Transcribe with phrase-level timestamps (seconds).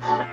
[0.00, 0.26] Tá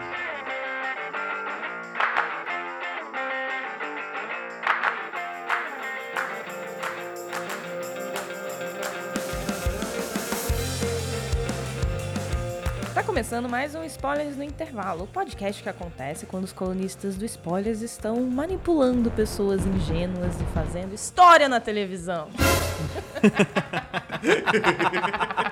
[13.03, 17.81] começando mais um Spoilers no Intervalo, o podcast que acontece quando os colunistas do Spoilers
[17.81, 22.29] estão manipulando pessoas ingênuas e fazendo história na televisão.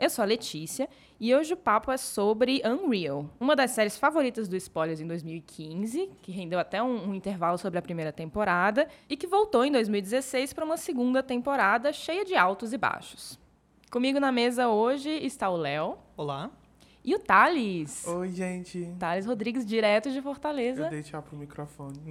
[0.00, 0.88] Eu sou a Letícia
[1.20, 6.08] e hoje o papo é sobre Unreal, uma das séries favoritas do Spoilers em 2015,
[6.22, 10.54] que rendeu até um, um intervalo sobre a primeira temporada e que voltou em 2016
[10.54, 13.38] para uma segunda temporada cheia de altos e baixos.
[13.90, 16.50] Comigo na mesa hoje está o Léo Olá.
[17.04, 18.06] e o Thales.
[18.06, 18.90] Oi, gente.
[18.98, 20.84] Thales Rodrigues, direto de Fortaleza.
[20.84, 22.00] Eu dei tchau pro microfone.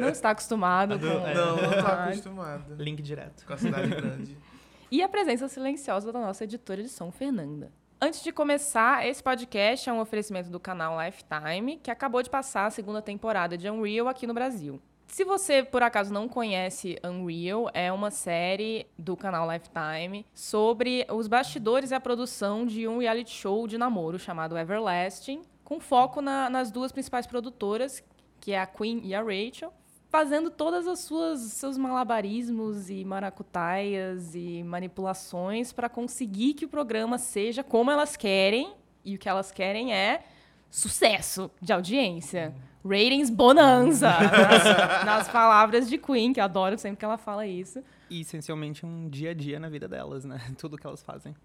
[0.00, 1.06] Não está acostumado com.
[1.06, 1.32] É.
[1.32, 2.08] Não, não Ai.
[2.08, 2.74] acostumado.
[2.74, 3.46] Link direto.
[3.46, 4.36] Com a cidade grande.
[4.90, 7.72] E a presença silenciosa da nossa editora de som, Fernanda.
[8.00, 12.66] Antes de começar, esse podcast é um oferecimento do canal Lifetime, que acabou de passar
[12.66, 14.80] a segunda temporada de Unreal aqui no Brasil.
[15.08, 21.26] Se você, por acaso, não conhece Unreal, é uma série do canal Lifetime sobre os
[21.26, 26.50] bastidores e a produção de um reality show de namoro chamado Everlasting, com foco na-
[26.50, 28.04] nas duas principais produtoras,
[28.40, 29.72] que é a Queen e a Rachel,
[30.16, 37.18] fazendo todas as suas seus malabarismos e maracutaias e manipulações para conseguir que o programa
[37.18, 38.72] seja como elas querem,
[39.04, 40.24] e o que elas querem é
[40.70, 42.54] sucesso de audiência.
[42.82, 47.84] Ratings bonanza, nas, nas palavras de Queen, que eu adoro sempre que ela fala isso.
[48.08, 50.40] E essencialmente um dia a dia na vida delas, né?
[50.56, 51.36] Tudo que elas fazem.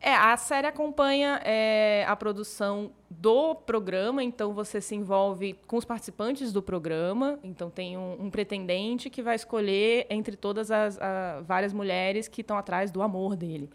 [0.00, 5.84] É, a série acompanha é, a produção do programa, então você se envolve com os
[5.84, 7.38] participantes do programa.
[7.42, 12.42] Então tem um, um pretendente que vai escolher entre todas as a, várias mulheres que
[12.42, 13.70] estão atrás do amor dele.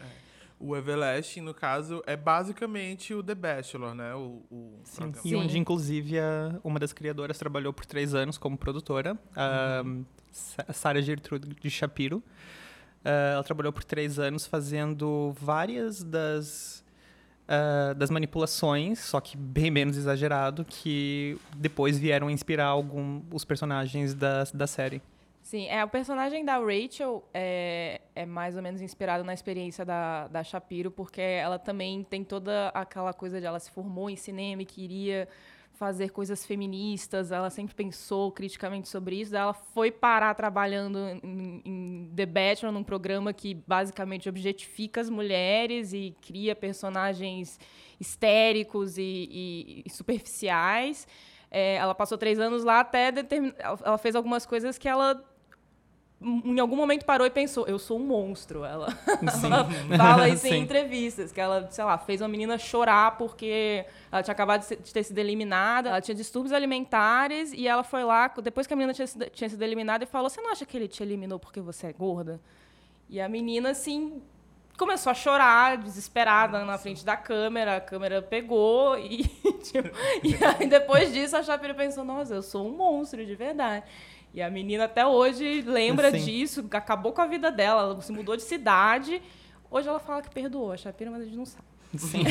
[0.60, 4.14] O Everlasting, no caso, é basicamente o The Bachelor, né?
[4.14, 4.78] O, o.
[5.24, 5.34] E Sim.
[5.34, 9.82] onde, inclusive, a- uma das criadoras trabalhou por três anos como produtora, a
[10.30, 12.22] Sa- Sarah Gertrude de Shapiro.
[13.04, 16.84] Ah, ela trabalhou por três anos fazendo várias das,
[17.48, 24.14] ah, das manipulações, só que bem menos exagerado, que depois vieram inspirar algum, os personagens
[24.14, 25.02] da, da série.
[25.42, 30.28] Sim, é, o personagem da Rachel é, é mais ou menos inspirado na experiência da,
[30.28, 34.62] da Shapiro, porque ela também tem toda aquela coisa de ela se formou em cinema
[34.62, 35.28] e queria
[35.74, 42.10] fazer coisas feministas, ela sempre pensou criticamente sobre isso, ela foi parar trabalhando em, em
[42.14, 47.58] The Bachelor, num programa que basicamente objetifica as mulheres e cria personagens
[47.98, 51.06] histéricos e, e- e superficiais.
[51.50, 53.52] É, ela passou três anos lá até determin...
[53.84, 55.22] ela fez algumas coisas que ela
[56.22, 58.64] em algum momento parou e pensou, eu sou um monstro.
[58.64, 58.88] Ela,
[59.44, 64.22] ela fala isso em entrevistas, que ela, sei lá, fez uma menina chorar porque ela
[64.22, 68.66] tinha acabado de, ter sido eliminada, ela tinha distúrbios alimentares e ela foi lá, depois
[68.66, 70.88] que a menina tinha sido, tinha sido eliminada, e falou, você não acha que ele
[70.88, 72.40] te eliminou porque você é gorda?
[73.08, 74.22] E a menina, assim,
[74.78, 79.24] começou a chorar, desesperada, na frente da câmera, a câmera pegou e,
[79.62, 79.90] tipo,
[80.22, 83.84] e aí depois disso a Shapiro pensou, nossa, eu sou um monstro de verdade.
[84.34, 86.24] E a menina até hoje lembra Sim.
[86.24, 89.20] disso, acabou com a vida dela, ela se mudou de cidade.
[89.70, 91.72] Hoje ela fala que perdoou a Shapiro, mas a gente não sabe.
[91.96, 92.24] Sim.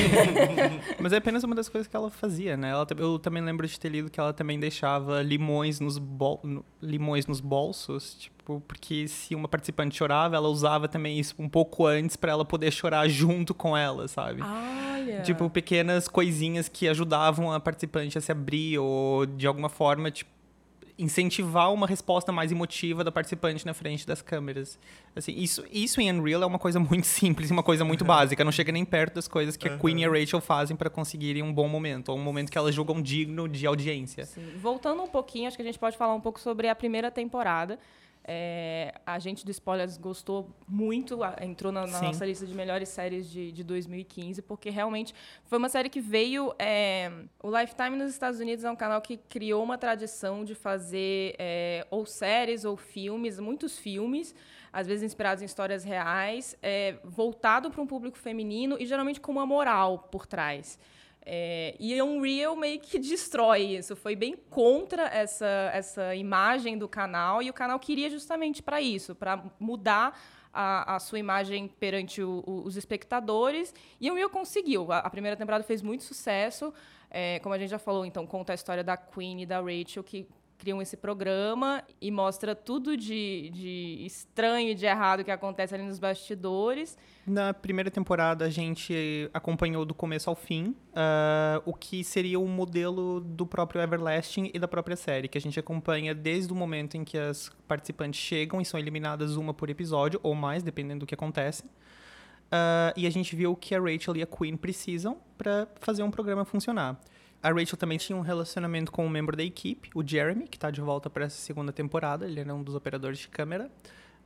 [1.00, 2.72] Mas é apenas uma das coisas que ela fazia, né?
[2.72, 6.42] Ela, eu também lembro de ter lido que ela também deixava limões nos, bol,
[6.82, 11.86] limões nos bolsos, tipo, porque se uma participante chorava, ela usava também isso um pouco
[11.86, 14.42] antes pra ela poder chorar junto com ela, sabe?
[14.42, 15.22] Olha.
[15.22, 20.32] Tipo, pequenas coisinhas que ajudavam a participante a se abrir ou de alguma forma, tipo,
[20.98, 24.80] incentivar uma resposta mais emotiva da participante na frente das câmeras.
[25.16, 28.44] Assim, isso, isso em Unreal é uma coisa muito simples uma coisa muito básica.
[28.44, 31.44] Não chega nem perto das coisas que a Queen e a Rachel fazem para conseguirem
[31.44, 34.26] um bom momento, ou um momento que elas julgam digno de audiência.
[34.26, 34.42] Sim.
[34.58, 37.78] Voltando um pouquinho, acho que a gente pode falar um pouco sobre a primeira temporada.
[38.24, 43.30] É, a gente do Spoilers gostou muito, entrou na, na nossa lista de melhores séries
[43.30, 45.14] de, de 2015, porque realmente
[45.46, 46.54] foi uma série que veio.
[46.60, 51.36] é, o Lifetime nos Estados Unidos é um canal que criou uma tradição de fazer
[51.40, 54.36] é, ou séries ou filmes, muitos filmes,
[54.72, 59.32] às vezes inspirados em histórias reais, é, voltado para um público feminino e geralmente com
[59.32, 60.80] uma moral por trás.
[61.24, 63.96] É, e Unreal meio que destrói isso.
[63.96, 69.14] Foi bem contra essa, essa imagem do canal e o canal queria justamente para isso,
[69.14, 70.20] para mudar
[70.54, 73.74] a, a sua imagem perante o- o- os espectadores.
[74.00, 74.92] E Unreal conseguiu.
[74.92, 76.74] A, a primeira temporada fez muito sucesso.
[77.10, 80.04] É, como a gente já falou, então, conta a história da Queen e da Rachel,
[80.04, 80.26] que
[80.62, 85.84] criam esse programa e mostra tudo de, de estranho e de errado que acontece ali
[85.84, 86.96] nos bastidores.
[87.26, 92.48] Na primeira temporada, a gente acompanhou do começo ao fim uh, o que seria o
[92.48, 96.96] modelo do próprio Everlasting e da própria série, que a gente acompanha desde o momento
[96.96, 101.06] em que as participantes chegam e são eliminadas uma por episódio, ou mais, dependendo do
[101.08, 101.64] que acontece.
[101.64, 106.04] Uh, e a gente viu o que a Rachel e a Queen precisam para fazer
[106.04, 107.02] um programa funcionar.
[107.44, 110.70] A Rachel também tinha um relacionamento com um membro da equipe, o Jeremy, que está
[110.70, 112.26] de volta para essa segunda temporada.
[112.26, 113.72] Ele era um dos operadores de câmera.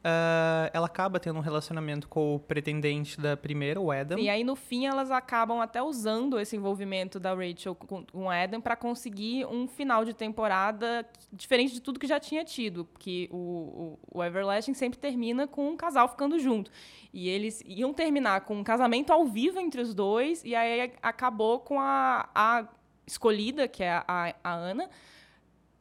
[0.05, 4.19] Uh, ela acaba tendo um relacionamento com o pretendente da primeira, o Adam.
[4.19, 8.61] E aí, no fim, elas acabam até usando esse envolvimento da Rachel com o Adam
[8.61, 11.03] para conseguir um final de temporada
[11.33, 12.85] diferente de tudo que já tinha tido.
[12.85, 16.69] Porque o, o, o Everlasting sempre termina com um casal ficando junto.
[17.11, 21.61] E eles iam terminar com um casamento ao vivo entre os dois, e aí acabou
[21.61, 22.67] com a, a
[23.05, 24.89] escolhida, que é a, a Ana,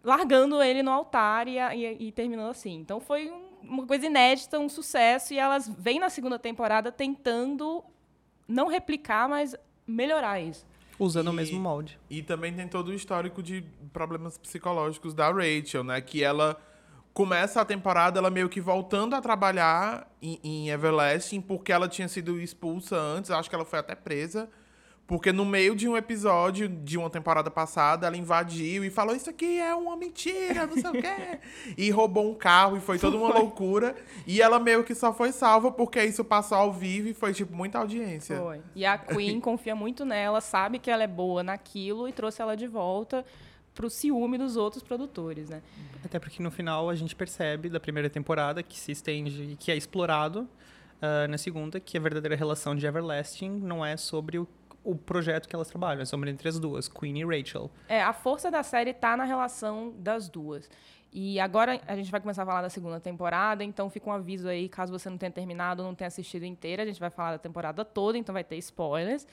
[0.02, 2.74] largando ele no altar e, e, e terminando assim.
[2.74, 7.82] Então foi um uma coisa inédita, um sucesso, e elas vêm na segunda temporada tentando
[8.46, 9.56] não replicar, mas
[9.86, 10.66] melhorar isso.
[10.98, 11.98] Usando e, o mesmo molde.
[12.08, 16.00] E também tem todo o histórico de problemas psicológicos da Rachel, né?
[16.00, 16.60] Que ela
[17.12, 22.08] começa a temporada ela meio que voltando a trabalhar em, em Everlasting porque ela tinha
[22.08, 24.50] sido expulsa antes, acho que ela foi até presa
[25.06, 29.28] porque no meio de um episódio de uma temporada passada, ela invadiu e falou: Isso
[29.28, 31.38] aqui é uma mentira, não sei o quê.
[31.76, 33.94] E roubou um carro e foi toda uma loucura.
[34.26, 37.54] E ela meio que só foi salva porque isso passou ao vivo e foi, tipo,
[37.54, 38.38] muita audiência.
[38.38, 38.60] Foi.
[38.74, 42.56] E a Queen confia muito nela, sabe que ela é boa naquilo e trouxe ela
[42.56, 43.24] de volta
[43.74, 45.60] pro ciúme dos outros produtores, né?
[46.04, 49.76] Até porque no final a gente percebe da primeira temporada que se estende, que é
[49.76, 50.48] explorado
[51.02, 54.46] uh, na segunda, que a verdadeira relação de Everlasting não é sobre o
[54.84, 57.70] o projeto que elas trabalham, sobre entre as duas, Queen e Rachel.
[57.88, 60.68] É, a força da série está na relação das duas.
[61.10, 64.48] E agora a gente vai começar a falar da segunda temporada, então fica um aviso
[64.48, 67.32] aí, caso você não tenha terminado ou não tenha assistido inteira, a gente vai falar
[67.32, 69.26] da temporada toda, então vai ter spoilers.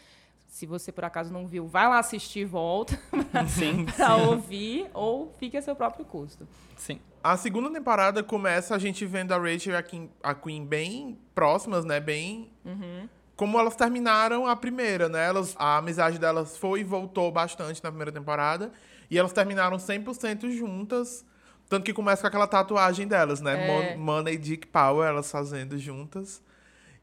[0.47, 2.99] Se você por acaso não viu, vai lá assistir e volta
[3.95, 6.47] para ouvir, ou fique a seu próprio custo.
[6.77, 6.99] Sim.
[7.23, 11.17] A segunda temporada começa a gente vendo a Rachel e a Queen, a Queen bem
[11.33, 11.99] próximas, né?
[11.99, 12.51] Bem.
[12.63, 13.07] Uhum
[13.41, 15.25] como elas terminaram a primeira, né?
[15.25, 18.71] Elas, a amizade delas foi e voltou bastante na primeira temporada.
[19.09, 21.25] E elas terminaram 100% juntas.
[21.67, 23.93] Tanto que começa com aquela tatuagem delas, né?
[23.93, 23.95] É.
[23.95, 26.39] Money, Dick Power, elas fazendo juntas.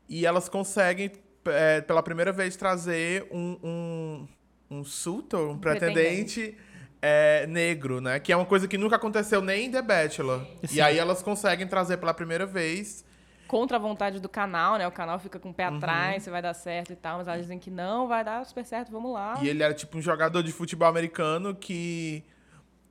[0.08, 1.10] E elas conseguem,
[1.46, 4.28] é, pela primeira vez, trazer um, um,
[4.70, 6.56] um suitor, um pretendente, pretendente.
[7.02, 8.20] É, negro, né?
[8.20, 10.46] Que é uma coisa que nunca aconteceu nem em The Bachelor.
[10.68, 10.76] Sim.
[10.76, 13.04] E aí elas conseguem trazer pela primeira vez
[13.48, 14.86] contra a vontade do canal, né?
[14.86, 15.78] O canal fica com o pé uhum.
[15.78, 18.64] atrás, se vai dar certo e tal, mas elas dizem que não, vai dar super
[18.64, 19.38] certo, vamos lá.
[19.42, 22.22] E ele era tipo um jogador de futebol americano que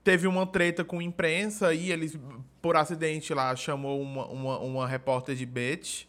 [0.03, 2.11] teve uma treta com a imprensa e ele,
[2.61, 6.05] por acidente lá, chamou uma, uma, uma repórter de bitch,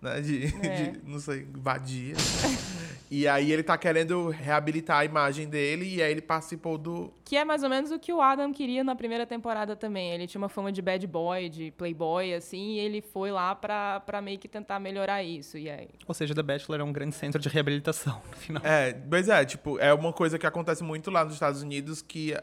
[0.00, 0.20] né?
[0.20, 0.90] De, é.
[0.92, 2.14] de não sei, vadia.
[3.10, 7.12] E aí ele tá querendo reabilitar a imagem dele e aí ele participou do.
[7.24, 10.12] Que é mais ou menos o que o Adam queria na primeira temporada também.
[10.12, 13.98] Ele tinha uma fama de bad boy, de playboy, assim, e ele foi lá pra,
[14.00, 15.58] pra meio que tentar melhorar isso.
[15.58, 15.88] E aí...
[16.06, 18.62] Ou seja, The Bachelor é um grande centro de reabilitação, no final.
[18.64, 22.36] É, pois é, tipo, é uma coisa que acontece muito lá nos Estados Unidos que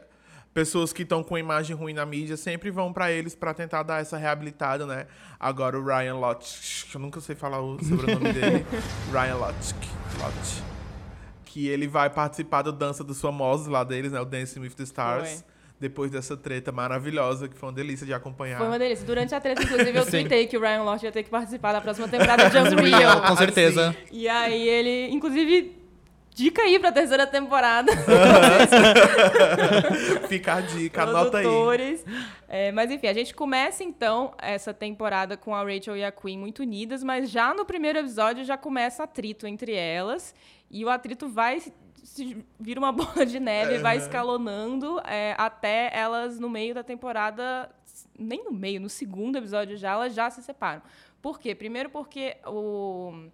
[0.52, 4.00] pessoas que estão com imagem ruim na mídia sempre vão para eles para tentar dar
[4.00, 5.06] essa reabilitada, né?
[5.38, 8.66] Agora o Ryan Lotch, eu nunca sei falar o sobrenome dele,
[9.12, 9.72] Ryan Lotch,
[10.20, 10.62] Lotch,
[11.44, 14.20] que ele vai participar do Dança dos Famosos lá deles, né?
[14.20, 15.30] O Dancing with the Stars.
[15.30, 15.58] Foi.
[15.80, 18.58] Depois dessa treta maravilhosa, que foi uma delícia de acompanhar.
[18.58, 19.06] Foi uma delícia.
[19.06, 21.80] Durante a treta, inclusive, eu tuitei que o Ryan Lotch ia ter que participar da
[21.80, 23.22] próxima temporada de Unreal.
[23.30, 23.96] Com certeza.
[24.10, 25.77] E aí ele, inclusive,
[26.38, 27.90] Dica aí pra terceira temporada.
[30.28, 32.00] Fica a dica, anota aí.
[32.48, 36.38] É, mas enfim, a gente começa então essa temporada com a Rachel e a Queen
[36.38, 40.32] muito unidas, mas já no primeiro episódio já começa atrito entre elas.
[40.70, 41.60] E o atrito vai
[42.04, 46.84] se vira uma bola de neve, e vai escalonando é, até elas no meio da
[46.84, 47.68] temporada,
[48.16, 50.82] nem no meio, no segundo episódio já, elas já se separam.
[51.20, 51.52] Por quê?
[51.52, 53.24] Primeiro porque o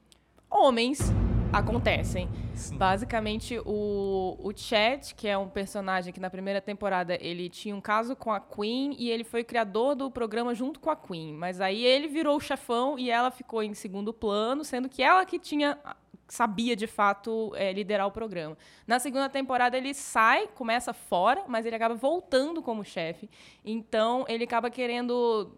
[0.48, 1.12] homens
[1.54, 2.28] acontecem.
[2.54, 2.76] Sim.
[2.76, 7.80] Basicamente, o, o Chat, que é um personagem que na primeira temporada ele tinha um
[7.80, 11.32] caso com a Queen e ele foi criador do programa junto com a Queen.
[11.32, 15.24] Mas aí ele virou o chefão e ela ficou em segundo plano, sendo que ela
[15.24, 15.78] que tinha
[16.26, 18.56] sabia de fato é, liderar o programa.
[18.86, 23.28] Na segunda temporada ele sai, começa fora, mas ele acaba voltando como chefe.
[23.64, 25.52] Então ele acaba querendo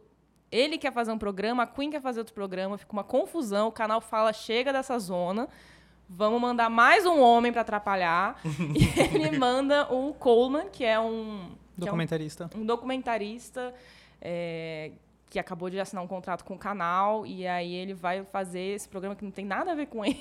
[0.51, 3.73] ele quer fazer um programa, a Queen quer fazer outro programa, fica uma confusão, o
[3.73, 5.49] canal fala chega dessa zona
[6.09, 8.41] vamos mandar mais um homem para atrapalhar.
[8.75, 12.51] e ele manda o Coleman, que é um Documentarista.
[12.53, 13.75] É um, um, documentarista
[14.21, 14.93] é,
[15.29, 18.89] que acabou de assinar um contrato com o canal e aí ele vai fazer esse
[18.89, 20.19] programa que não tem nada a ver com ele.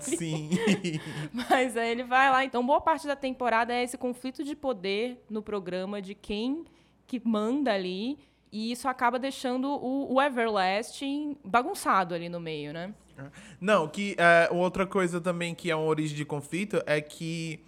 [0.00, 0.50] Sim.
[1.32, 2.44] Mas aí ele vai lá.
[2.44, 6.64] Então, boa parte da temporada é esse conflito de poder no programa de quem
[7.06, 8.18] que manda ali.
[8.50, 12.94] E isso acaba deixando o, o Everlasting bagunçado ali no meio, né?
[13.60, 17.60] Não, que é, outra coisa também que é uma origem de conflito é que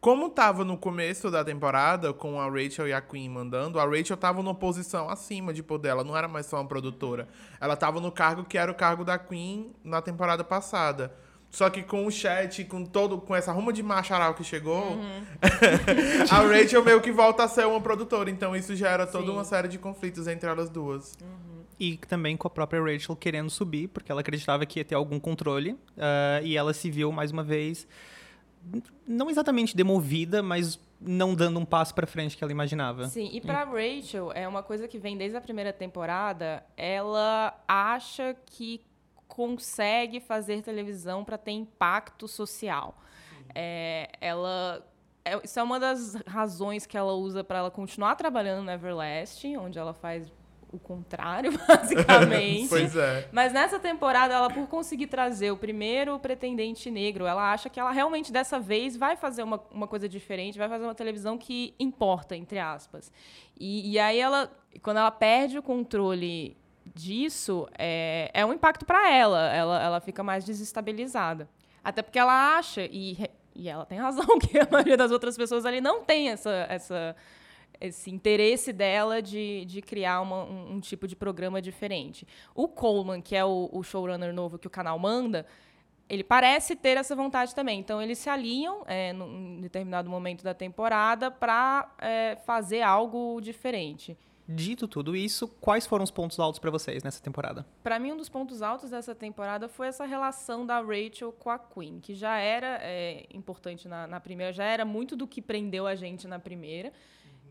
[0.00, 4.16] como tava no começo da temporada, com a Rachel e a Queen mandando, a Rachel
[4.16, 5.88] tava numa posição acima de poder.
[5.88, 7.26] Ela não era mais só uma produtora.
[7.60, 11.12] Ela tava no cargo que era o cargo da Queen na temporada passada.
[11.50, 15.24] Só que com o chat, com todo, com essa ruma de macharal que chegou, uhum.
[16.30, 18.30] a Rachel meio que volta a ser uma produtora.
[18.30, 19.32] Então isso gera toda Sim.
[19.32, 21.16] uma série de conflitos entre elas duas.
[21.20, 21.64] Uhum.
[21.80, 25.18] E também com a própria Rachel querendo subir, porque ela acreditava que ia ter algum
[25.18, 25.72] controle.
[25.72, 27.86] Uh, e ela se viu mais uma vez
[29.06, 33.06] não exatamente demovida, mas não dando um passo para frente que ela imaginava.
[33.08, 36.64] Sim, e para Rachel é uma coisa que vem desde a primeira temporada.
[36.76, 38.80] Ela acha que
[39.28, 43.00] consegue fazer televisão para ter impacto social.
[43.54, 44.84] É, ela
[45.28, 49.56] é, isso é uma das razões que ela usa para ela continuar trabalhando no Everlasting,
[49.56, 50.32] onde ela faz
[50.72, 52.68] o contrário, basicamente.
[52.70, 53.28] pois é.
[53.32, 57.90] Mas nessa temporada, ela, por conseguir trazer o primeiro pretendente negro, ela acha que ela
[57.90, 62.36] realmente, dessa vez, vai fazer uma, uma coisa diferente, vai fazer uma televisão que importa,
[62.36, 63.12] entre aspas.
[63.58, 64.50] E, e aí ela,
[64.82, 66.56] quando ela perde o controle
[66.94, 69.52] disso, é, é um impacto para ela.
[69.52, 69.82] ela.
[69.82, 71.48] Ela fica mais desestabilizada.
[71.82, 73.16] Até porque ela acha, e,
[73.54, 77.16] e ela tem razão, que a maioria das outras pessoas ali não tem essa, essa
[77.80, 82.26] esse interesse dela de, de criar uma, um, um, tipo de programa diferente.
[82.54, 85.46] O Coleman, que é o, o, showrunner novo que o canal manda,
[86.08, 87.78] ele parece ter essa vontade também.
[87.78, 94.16] Então, eles se alinham é, num determinado momento da temporada para é, fazer algo diferente.
[94.50, 97.66] Dito tudo isso, quais foram os pontos altos para vocês nessa temporada?
[97.82, 101.58] Para mim, um dos pontos altos dessa temporada foi essa relação da Rachel com a
[101.58, 105.86] Queen, que já era é, importante na, na primeira, já era muito do que prendeu
[105.86, 106.94] a gente na primeira.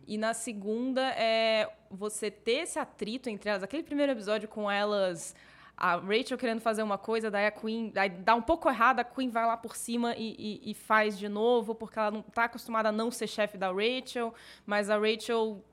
[0.08, 3.62] E na segunda é você ter esse atrito entre elas.
[3.62, 5.36] Aquele primeiro episódio com elas,
[5.75, 9.04] a Rachel querendo fazer uma coisa, daí a Queen daí dá um pouco errado, a
[9.04, 12.46] Queen vai lá por cima e, e, e faz de novo, porque ela não está
[12.46, 14.34] acostumada a não ser chefe da Rachel,
[14.66, 15.63] mas a Rachel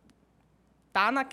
[0.95, 1.27] tá na,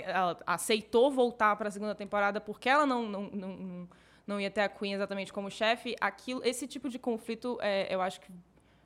[0.47, 3.89] aceitou voltar para a segunda temporada porque ela não, não, não,
[4.25, 5.95] não ia ter a Queen exatamente como chefe.
[6.01, 8.31] Aquilo, esse tipo de conflito, é, eu acho que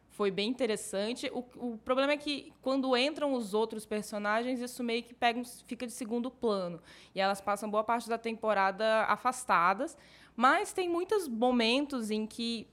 [0.10, 1.32] foi bem interessante.
[1.34, 5.88] O, o, problema é que quando entram os outros personagens, isso meio que pega, fica
[5.88, 6.82] de segundo plano.
[7.16, 9.98] E elas passam boa parte da temporada afastadas.
[10.36, 12.68] Mas tem muitos momentos em que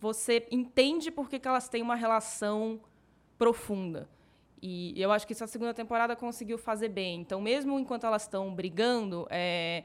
[0.00, 2.80] você entende por que, que elas têm uma relação
[3.38, 4.08] profunda.
[4.62, 7.20] E eu acho que isso a segunda temporada conseguiu fazer bem.
[7.20, 9.82] Então, mesmo enquanto elas estão brigando, é,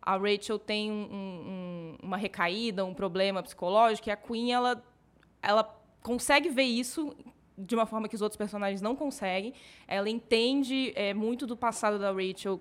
[0.00, 4.82] a Rachel tem um, um, uma recaída, um problema psicológico, e a Queen, ela,
[5.42, 5.64] ela
[6.00, 7.14] consegue ver isso
[7.58, 9.52] de uma forma que os outros personagens não conseguem.
[9.88, 12.60] Ela entende é, muito do passado da Rachel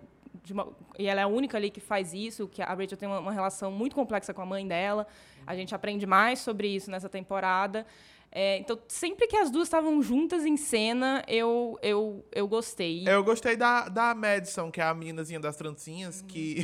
[0.52, 3.20] uma, e ela é a única ali que faz isso, que a Rachel tem uma,
[3.20, 5.08] uma, relação muito complexa com a mãe dela.
[5.46, 7.86] A gente aprende mais sobre isso nessa temporada.
[8.32, 13.08] É, então, sempre que as duas estavam juntas em cena, eu, eu, eu gostei.
[13.08, 16.64] Eu gostei da, da Madison, que é a meninazinha das trancinhas, que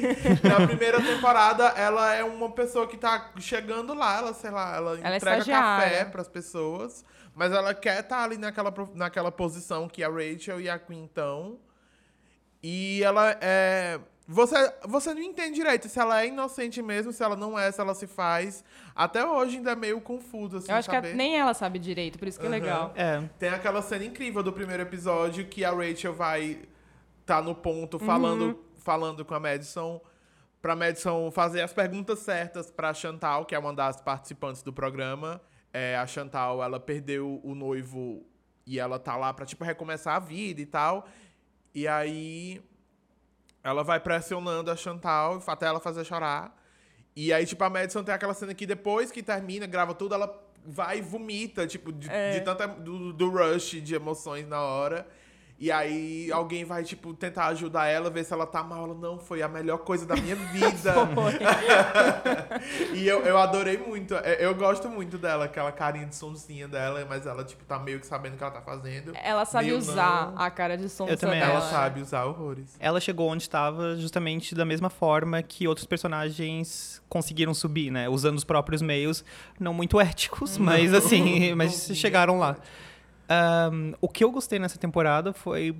[0.46, 4.98] na primeira temporada ela é uma pessoa que tá chegando lá, ela, sei lá, ela,
[4.98, 7.02] ela é entrega é café para as pessoas,
[7.34, 11.06] mas ela quer estar tá ali naquela, naquela posição que a Rachel e a Queen
[11.06, 11.58] estão.
[12.62, 17.36] E ela é você, você não entende direito se ela é inocente mesmo, se ela
[17.36, 18.64] não é, se ela se faz.
[18.94, 21.10] Até hoje ainda é meio confuso, assim, Eu acho saber.
[21.10, 22.52] que nem ela sabe direito, por isso que uhum.
[22.52, 22.92] é legal.
[22.96, 23.22] É.
[23.38, 26.62] Tem aquela cena incrível do primeiro episódio que a Rachel vai
[27.24, 28.58] tá no ponto falando, uhum.
[28.76, 30.00] falando com a Madison
[30.66, 35.40] pra Madison fazer as perguntas certas pra Chantal, que é uma das participantes do programa.
[35.72, 38.26] É, a Chantal, ela perdeu o noivo
[38.66, 41.06] e ela tá lá pra, tipo, recomeçar a vida e tal.
[41.72, 42.60] E aí
[43.66, 46.56] ela vai pressionando a Chantal até ela fazer chorar.
[47.16, 50.42] E aí, tipo, a Madison tem aquela cena que depois que termina, grava tudo, ela
[50.64, 52.38] vai e vomita, tipo, de, é.
[52.38, 52.68] de tanta.
[52.68, 55.06] Do, do rush de emoções na hora.
[55.58, 58.84] E aí alguém vai, tipo, tentar ajudar ela, ver se ela tá mal.
[58.84, 60.94] Ela, não, foi a melhor coisa da minha vida.
[62.94, 64.14] e eu, eu adorei muito.
[64.16, 67.98] É, eu gosto muito dela, aquela carinha de sonzinha dela, mas ela, tipo, tá meio
[67.98, 69.12] que sabendo o que ela tá fazendo.
[69.14, 70.42] Ela sabe usar não.
[70.42, 71.52] a cara de também dela.
[71.52, 72.76] Ela sabe usar horrores.
[72.78, 78.08] Ela chegou onde estava justamente da mesma forma que outros personagens conseguiram subir, né?
[78.10, 79.24] Usando os próprios meios,
[79.58, 82.56] não muito éticos, não, mas assim, mas chegaram lá.
[83.28, 85.76] Um, o que eu gostei nessa temporada foi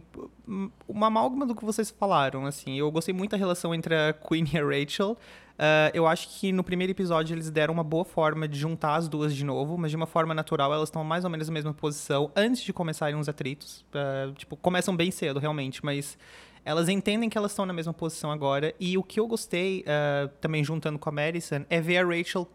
[0.88, 2.78] uma amálgama do que vocês falaram, assim.
[2.78, 5.12] Eu gostei muito da relação entre a Queen e a Rachel.
[5.56, 9.08] Uh, eu acho que no primeiro episódio eles deram uma boa forma de juntar as
[9.08, 11.72] duas de novo, mas de uma forma natural elas estão mais ou menos na mesma
[11.72, 13.84] posição antes de começarem os atritos.
[13.90, 16.18] Uh, tipo, começam bem cedo, realmente, mas
[16.62, 18.74] elas entendem que elas estão na mesma posição agora.
[18.78, 22.46] E o que eu gostei, uh, também juntando com a Madison, é ver a Rachel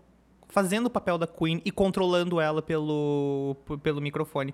[0.52, 4.54] fazendo o papel da Queen e controlando ela pelo, pelo microfone.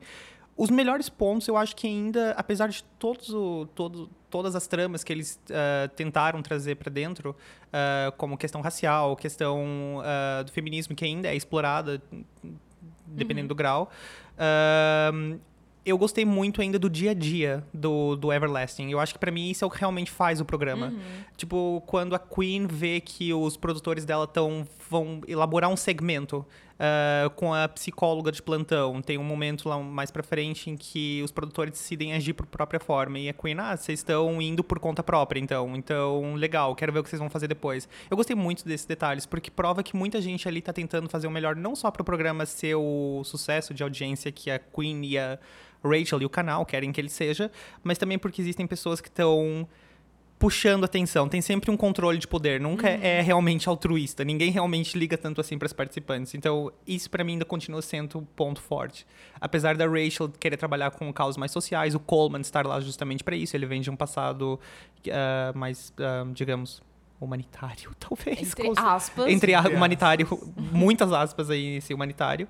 [0.56, 5.04] Os melhores pontos, eu acho que ainda, apesar de todos o, todo, todas as tramas
[5.04, 7.36] que eles uh, tentaram trazer para dentro,
[7.68, 12.02] uh, como questão racial, questão uh, do feminismo, que ainda é explorada,
[13.06, 13.48] dependendo uhum.
[13.50, 13.92] do grau,
[15.88, 18.92] eu gostei muito ainda do dia a dia do, do Everlasting.
[18.92, 20.88] Eu acho que para mim isso é o que realmente faz o programa.
[20.88, 21.00] Uhum.
[21.38, 26.46] Tipo, quando a Queen vê que os produtores dela tão, vão elaborar um segmento
[26.78, 29.02] uh, com a psicóloga de plantão.
[29.02, 32.82] Tem um momento lá mais pra frente em que os produtores decidem agir por própria
[32.82, 33.20] forma.
[33.20, 35.74] E a Queen, ah, vocês estão indo por conta própria, então.
[35.76, 37.88] Então, legal, quero ver o que vocês vão fazer depois.
[38.10, 41.32] Eu gostei muito desses detalhes, porque prova que muita gente ali tá tentando fazer o
[41.32, 45.40] melhor, não só pro programa ser o sucesso de audiência que a Queen e a
[45.84, 47.52] Rachel e o canal querem que ele seja,
[47.84, 49.68] mas também porque existem pessoas que estão
[50.40, 51.28] puxando atenção.
[51.28, 53.00] Tem sempre um controle de poder, nunca uhum.
[53.02, 54.24] é realmente altruísta.
[54.24, 56.36] Ninguém realmente liga tanto assim para os participantes.
[56.36, 59.06] Então, isso para mim ainda continua sendo um ponto forte.
[59.40, 63.36] Apesar da Rachel querer trabalhar com causas mais sociais, o Coleman estar lá justamente para
[63.36, 63.56] isso.
[63.56, 64.60] Ele vem de um passado
[65.08, 66.84] uh, mais, uh, digamos,
[67.20, 68.52] humanitário, talvez.
[68.52, 69.28] Entre aspas.
[69.28, 72.48] Entre a, humanitário, muitas aspas aí nesse humanitário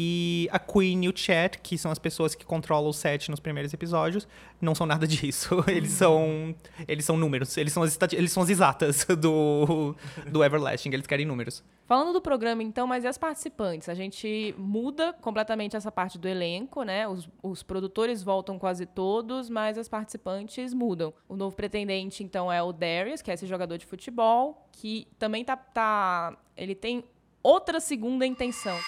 [0.00, 3.40] e a Queen e o Chat, que são as pessoas que controlam o set nos
[3.40, 4.28] primeiros episódios,
[4.60, 5.64] não são nada disso.
[5.66, 6.54] Eles são
[6.86, 9.96] eles são números, eles são as, eles são as exatas do,
[10.30, 11.64] do Everlasting, eles querem números.
[11.84, 13.88] Falando do programa, então, mas e as participantes?
[13.88, 17.08] A gente muda completamente essa parte do elenco, né?
[17.08, 21.12] Os, os produtores voltam quase todos, mas as participantes mudam.
[21.28, 25.44] O novo pretendente, então, é o Darius, que é esse jogador de futebol, que também
[25.44, 27.02] tá, tá ele tem
[27.42, 28.78] outra segunda intenção.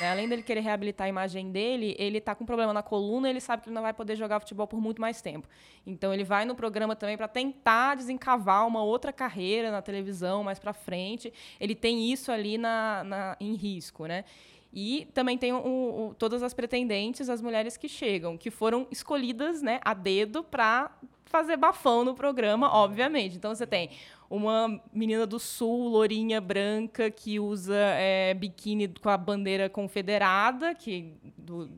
[0.00, 0.10] Né?
[0.10, 3.62] Além dele querer reabilitar a imagem dele, ele está com problema na coluna, ele sabe
[3.62, 5.48] que ele não vai poder jogar futebol por muito mais tempo.
[5.86, 10.58] Então ele vai no programa também para tentar desencavar uma outra carreira na televisão mais
[10.58, 11.32] para frente.
[11.58, 14.24] Ele tem isso ali na, na, em risco, né?
[14.72, 19.62] E também tem o, o, todas as pretendentes, as mulheres que chegam, que foram escolhidas
[19.62, 20.90] né, a dedo para
[21.24, 23.36] fazer bafão no programa, obviamente.
[23.36, 23.90] Então você tem
[24.30, 31.14] uma menina do sul, lourinha, branca, que usa é, biquíni com a bandeira confederada, que
[31.36, 31.70] do,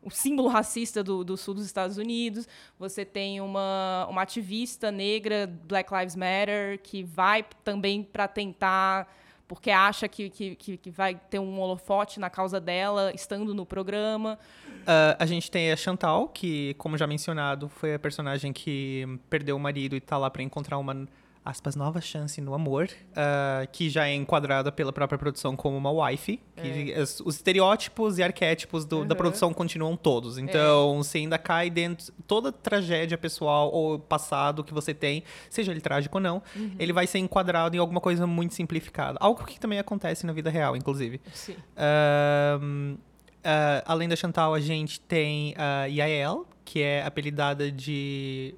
[0.00, 2.46] o símbolo racista do, do, sul dos Estados Unidos.
[2.78, 9.08] Você tem uma, uma ativista negra, Black Lives Matter, que vai também para tentar
[9.46, 14.38] porque acha que, que, que, vai ter um holofote na causa dela estando no programa.
[14.80, 19.56] Uh, a gente tem a Chantal, que, como já mencionado, foi a personagem que perdeu
[19.56, 21.06] o marido e está lá para encontrar uma
[21.44, 25.90] aspas, nova chance no amor, uh, que já é enquadrada pela própria produção como uma
[25.90, 26.40] wife.
[26.56, 27.02] É.
[27.02, 29.06] Os, os, estereótipos e arquétipos do, uhum.
[29.06, 30.38] da produção continuam todos.
[30.38, 30.96] Então, é.
[30.96, 32.12] você ainda cai dentro.
[32.26, 36.76] Toda tragédia pessoal ou passado que você tem, seja ele trágico ou não, uhum.
[36.78, 39.18] ele vai ser enquadrado em alguma coisa muito simplificada.
[39.20, 41.20] Algo que também acontece na vida real, inclusive.
[41.34, 41.56] Sim.
[41.76, 48.54] Uh, uh, além da Chantal, a gente tem a Yael, que é apelidada de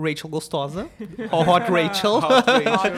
[0.00, 0.88] Rachel gostosa,
[1.30, 2.92] Hot Rachel, Hot Rachel.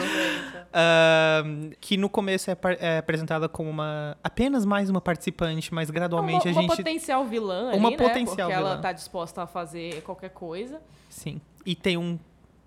[0.73, 6.47] uh, que no começo é, é, apresentada como uma apenas mais uma participante, mas gradualmente
[6.47, 8.55] uma, a gente uma potencial vilã, uma ali, potencial né?
[8.55, 8.69] Porque vilã.
[8.69, 10.81] ela está disposta a fazer qualquer coisa.
[11.09, 12.17] Sim, e tem um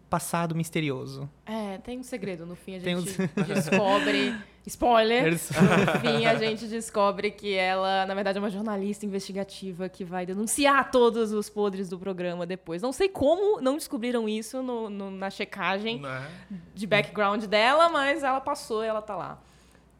[0.09, 1.29] passado misterioso.
[1.45, 2.47] É, tem um segredo.
[2.47, 3.27] No fim a gente um...
[3.45, 4.35] descobre.
[4.66, 5.33] Spoiler!
[5.33, 5.38] no
[6.01, 10.90] fim a gente descobre que ela, na verdade, é uma jornalista investigativa que vai denunciar
[10.90, 12.83] todos os podres do programa depois.
[12.83, 16.29] Não sei como não descobriram isso no, no, na checagem é?
[16.75, 19.40] de background dela, mas ela passou e ela tá lá.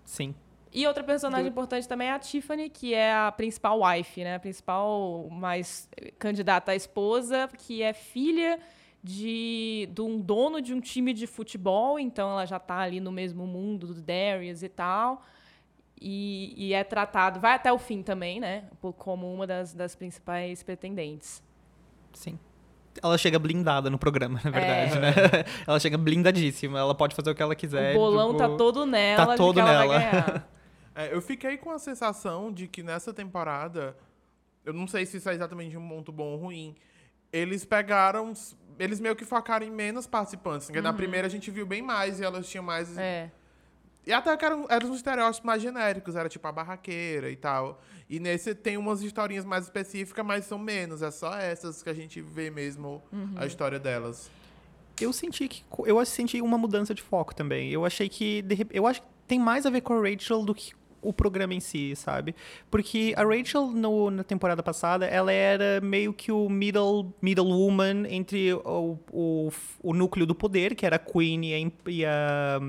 [0.05, 0.35] Sim.
[0.73, 4.35] E outra personagem importante também é a Tiffany, que é a principal wife, né?
[4.35, 5.89] A principal mais
[6.19, 8.59] candidata à esposa, que é filha
[9.03, 13.13] de, de um dono de um time de futebol, então ela já está ali no
[13.13, 15.23] mesmo mundo do Darius e tal.
[16.01, 18.65] E, e, é tratado, vai até o fim também, né?
[18.99, 21.43] Como uma das, das principais pretendentes.
[22.13, 22.39] Sim.
[23.03, 25.01] Ela chega blindada no programa, na verdade, é.
[25.01, 25.13] né?
[25.67, 27.95] Ela chega blindadíssima, ela pode fazer o que ela quiser.
[27.95, 30.47] O bolão tipo, tá todo nela, tá todo nela.
[30.95, 33.95] É, eu fiquei com a sensação de que nessa temporada,
[34.65, 36.75] eu não sei se isso é exatamente um ponto bom ou ruim,
[37.31, 38.33] eles pegaram
[38.79, 40.69] eles meio que focaram em menos participantes.
[40.69, 40.83] Uhum.
[40.83, 42.97] Na primeira a gente viu bem mais e elas tinham mais.
[42.97, 43.31] É.
[44.07, 47.83] E até que eram, eram os estereótipos mais genéricos, era tipo a barraqueira e tal.
[48.09, 51.03] E nesse tem umas historinhas mais específicas, mas são menos.
[51.03, 53.35] É só essas que a gente vê mesmo uhum.
[53.37, 54.31] a história delas.
[55.01, 55.65] Eu senti que.
[55.85, 57.71] Eu senti uma mudança de foco também.
[57.71, 58.45] Eu achei que.
[58.71, 61.61] Eu acho que tem mais a ver com a Rachel do que o programa em
[61.61, 62.35] si, sabe?
[62.71, 68.07] Porque a Rachel, no, na temporada passada, ela era meio que o middle, middle woman
[68.09, 69.51] entre o, o,
[69.83, 72.61] o núcleo do poder, que era a Queen e a, e a,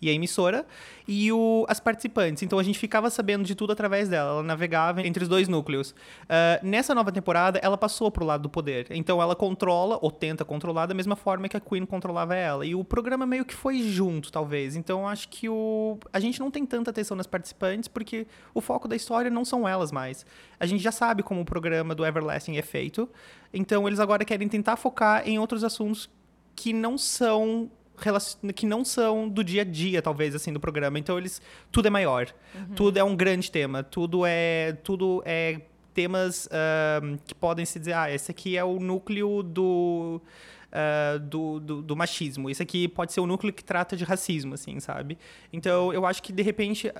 [0.00, 0.66] e a emissora,
[1.06, 2.42] e o, as participantes.
[2.42, 4.30] Então a gente ficava sabendo de tudo através dela.
[4.30, 5.90] Ela navegava entre os dois núcleos.
[5.90, 8.86] Uh, nessa nova temporada, ela passou pro lado do poder.
[8.90, 12.66] Então ela controla, ou tenta controlar, da mesma forma que a Queen controlava ela.
[12.66, 14.76] E o programa meio que foi junto, talvez.
[14.76, 17.26] Então acho que o, a gente não tem tanta atenção nas
[17.62, 20.26] participantes, porque o foco da história não são elas mais.
[20.58, 23.08] A gente já sabe como o programa do Everlasting é feito.
[23.54, 26.10] Então eles agora querem tentar focar em outros assuntos
[26.56, 27.70] que não são
[28.56, 30.98] que não são do dia a dia, talvez, assim, do programa.
[30.98, 31.40] Então, eles...
[31.70, 32.26] Tudo é maior.
[32.52, 32.74] Uhum.
[32.74, 33.84] Tudo é um grande tema.
[33.84, 34.72] Tudo é...
[34.82, 35.60] Tudo é
[35.94, 40.20] temas uh, que podem se dizer, ah, esse aqui é o núcleo do...
[40.72, 42.48] Uh, do, do, do, machismo.
[42.48, 45.18] Esse aqui pode ser o núcleo que trata de racismo, assim, sabe?
[45.52, 46.90] Então, eu acho que, de repente,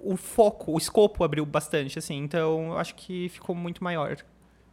[0.00, 2.16] o foco, o escopo abriu bastante, assim.
[2.16, 4.16] Então, eu acho que ficou muito maior.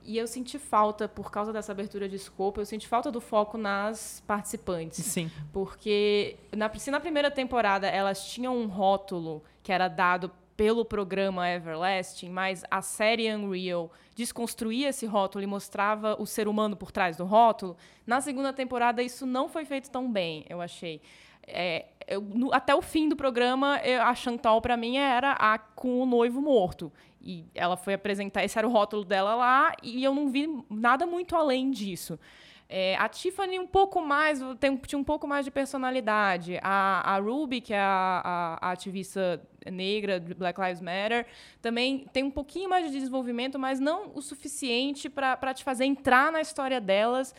[0.03, 3.57] E eu senti falta, por causa dessa abertura de escopo, eu senti falta do foco
[3.57, 5.03] nas participantes.
[5.03, 5.31] Sim.
[5.51, 11.49] Porque na, se na primeira temporada elas tinham um rótulo que era dado pelo programa
[11.49, 17.17] Everlasting, mas a série Unreal desconstruía esse rótulo e mostrava o ser humano por trás
[17.17, 17.75] do rótulo,
[18.07, 21.01] na segunda temporada isso não foi feito tão bem, eu achei.
[21.45, 25.57] É, eu, no, até o fim do programa, eu, a Chantal, para mim, era a
[25.57, 26.91] com o noivo morto.
[27.21, 31.05] E ela foi apresentar, esse era o rótulo dela lá, e eu não vi nada
[31.05, 32.19] muito além disso.
[32.67, 36.59] É, a Tiffany um pouco mais, tem, tinha um pouco mais de personalidade.
[36.63, 38.21] A, a Ruby, que é a,
[38.61, 39.41] a, a, ativista
[39.71, 41.27] negra de Black Lives Matter,
[41.61, 46.31] também tem um pouquinho mais de desenvolvimento, mas não o suficiente para te fazer entrar
[46.31, 47.35] na história delas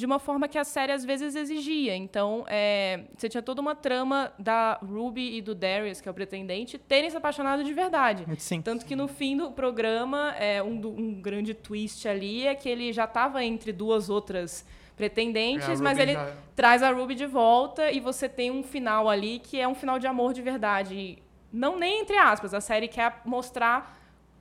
[0.00, 1.94] de uma forma que a série às vezes exigia.
[1.94, 6.14] Então, é, você tinha toda uma trama da Ruby e do Darius, que é o
[6.14, 8.24] pretendente, terem se apaixonado de verdade.
[8.38, 8.62] Sim.
[8.62, 12.94] Tanto que no fim do programa, é, um, um grande twist ali é que ele
[12.94, 14.64] já estava entre duas outras
[14.96, 16.32] pretendentes, é, mas ele já...
[16.56, 19.98] traz a Ruby de volta e você tem um final ali que é um final
[19.98, 21.18] de amor de verdade.
[21.52, 23.98] Não nem entre aspas, a série quer mostrar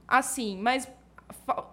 [0.08, 0.89] assim, mas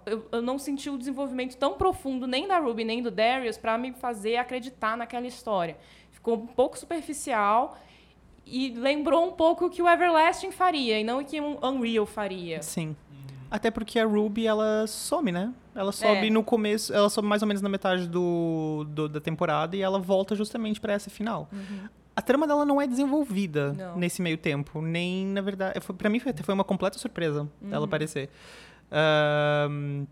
[0.07, 3.77] eu, eu não senti o desenvolvimento tão profundo nem da Ruby nem do Darius para
[3.77, 5.77] me fazer acreditar naquela história.
[6.11, 7.77] Ficou um pouco superficial
[8.45, 12.07] e lembrou um pouco o que o Everlasting faria e não o que um Unreal
[12.07, 12.63] faria.
[12.63, 12.97] Sim.
[13.51, 15.53] Até porque a Ruby, ela some, né?
[15.75, 16.31] Ela sobe é.
[16.31, 19.99] no começo, ela sobe mais ou menos na metade do, do da temporada e ela
[19.99, 21.49] volta justamente para essa final.
[21.53, 21.89] Uhum.
[22.15, 23.99] A trama dela não é desenvolvida não.
[23.99, 27.73] nesse meio tempo, nem na verdade, para mim foi, foi uma completa surpresa uhum.
[27.73, 28.31] ela aparecer.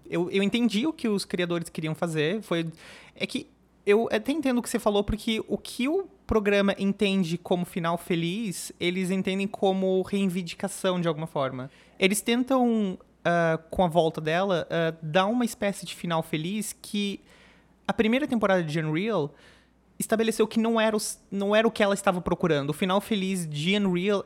[0.06, 2.42] Eu, eu entendi o que os criadores queriam fazer.
[2.42, 2.66] Foi,
[3.14, 3.48] é que
[3.86, 7.98] eu até entendo o que você falou, porque o que o programa entende como final
[7.98, 11.70] feliz, eles entendem como reivindicação de alguma forma.
[11.98, 17.20] Eles tentam, uh, com a volta dela, uh, dar uma espécie de final feliz que
[17.86, 19.34] a primeira temporada de Unreal
[19.98, 22.70] estabeleceu que não era, o, não era o que ela estava procurando.
[22.70, 24.24] O final feliz de Unreal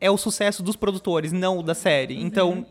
[0.00, 2.18] é o sucesso dos produtores, não o da série.
[2.50, 2.66] Uhum.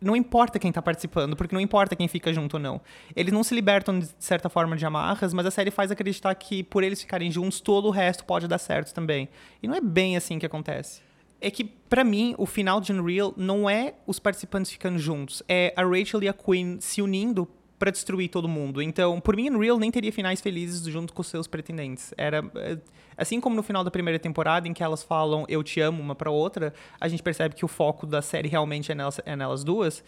[0.00, 2.80] Não importa quem tá participando, porque não importa quem fica junto ou não.
[3.16, 6.62] Eles não se libertam, de certa forma, de amarras, mas a série faz acreditar que
[6.62, 9.28] por eles ficarem juntos, todo o resto pode dar certo também.
[9.62, 11.02] E não é bem assim que acontece.
[11.40, 15.72] É que, para mim, o final de Unreal não é os participantes ficando juntos, é
[15.76, 18.82] a Rachel e a Queen se unindo para destruir todo mundo.
[18.82, 22.12] Então, por mim, Unreal nem teria finais felizes junto com seus pretendentes.
[22.16, 22.78] Era eh,
[23.18, 26.14] assim como no final da primeira temporada, em que elas falam eu te amo uma
[26.14, 29.64] para outra, a gente percebe que o foco da série realmente é nelas, é nelas
[29.64, 30.02] duas.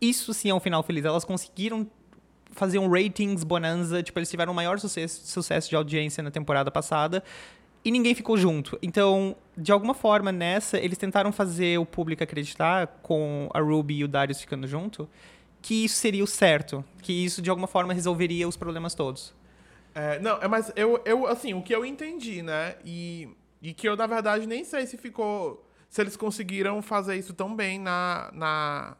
[0.00, 1.04] Isso sim é um final feliz.
[1.04, 1.86] Elas conseguiram
[2.50, 6.70] fazer um ratings bonanza, tipo, eles tiveram o maior sucesso, sucesso de audiência na temporada
[6.70, 7.22] passada
[7.84, 8.78] e ninguém ficou junto.
[8.82, 14.04] Então, de alguma forma, nessa, eles tentaram fazer o público acreditar, com a Ruby e
[14.04, 15.08] o Darius ficando junto,
[15.60, 19.34] que isso seria o certo, que isso de alguma forma resolveria os problemas todos.
[19.94, 22.76] É, não, é, mas eu, eu, assim, o que eu entendi, né?
[22.84, 23.28] E,
[23.60, 25.68] e que eu, na verdade, nem sei se ficou.
[25.88, 28.96] Se eles conseguiram fazer isso tão bem na, na,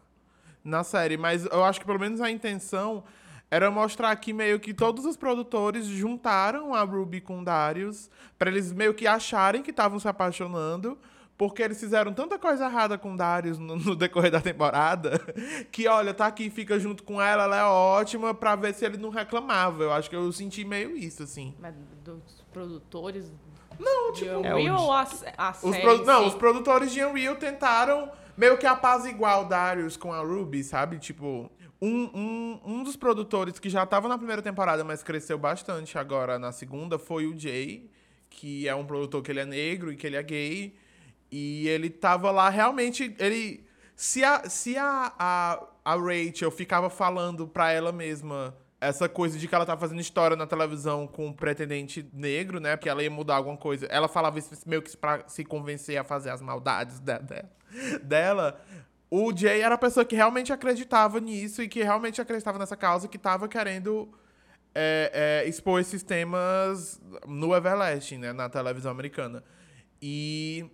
[0.63, 1.17] na série.
[1.17, 3.03] Mas eu acho que pelo menos a intenção
[3.51, 8.73] era mostrar que meio que todos os produtores juntaram a Ruby com Darius para eles
[8.73, 10.99] meio que acharem que estavam se apaixonando
[11.37, 15.19] porque eles fizeram tanta coisa errada com Darius no, no, decorrer da temporada,
[15.73, 18.97] que olha, tá aqui, fica junto com ela, ela é ótima, pra ver se ele
[18.97, 19.83] não reclamava.
[19.83, 21.55] Eu acho que eu senti meio isso, assim.
[21.59, 23.33] Mas dos produtores
[23.79, 24.31] Não, tipo...
[24.31, 25.03] É Unreal onde- ou a,
[25.39, 30.13] a Os série não, os produtores de Unreal tentaram meio que apaziguar o Darius com
[30.13, 30.99] a Ruby, sabe?
[30.99, 35.99] Tipo, um, um, um dos produtores que já tava na primeira temporada, mas cresceu bastante
[35.99, 37.91] agora na segunda, foi o Jay,
[38.31, 40.77] que é um produtor que ele é negro e que ele é gay.
[41.33, 43.17] E ele tava lá realmente.
[43.19, 43.65] Ele.
[43.97, 49.47] Se a, se a, a, a Rachel ficava falando pra ela mesma essa coisa de
[49.47, 52.77] que ela tá fazendo história na televisão com um pretendente negro, né?
[52.77, 53.87] Porque ela ia mudar alguma coisa.
[53.87, 57.45] Ela falava isso meio que pra se convencer a fazer as maldades da- da-
[58.03, 58.61] dela.
[59.09, 63.07] O Jay era a pessoa que realmente acreditava nisso e que realmente acreditava nessa causa,
[63.07, 64.09] que tava querendo
[64.75, 68.33] é, é, expor esses temas no Everlasting, né?
[68.33, 69.45] Na televisão americana.
[70.01, 70.69] E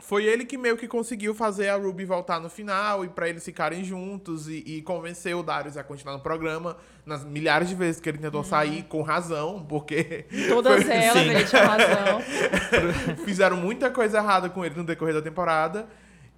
[0.00, 3.44] foi ele que meio que conseguiu fazer a Ruby voltar no final e pra eles
[3.44, 8.00] ficarem juntos e, e convencer o Darius a continuar no programa nas milhares de vezes
[8.00, 11.30] que ele tentou sair com razão, porque Todas foi- elas, Sim.
[11.30, 12.20] ele tinha razão.
[13.24, 15.86] fizeram muita coisa errada com ele no decorrer da temporada.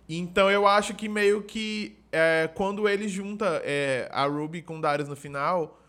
[0.09, 4.81] Então eu acho que meio que é, quando ele junta é, a Ruby com o
[4.81, 5.82] Darius no final,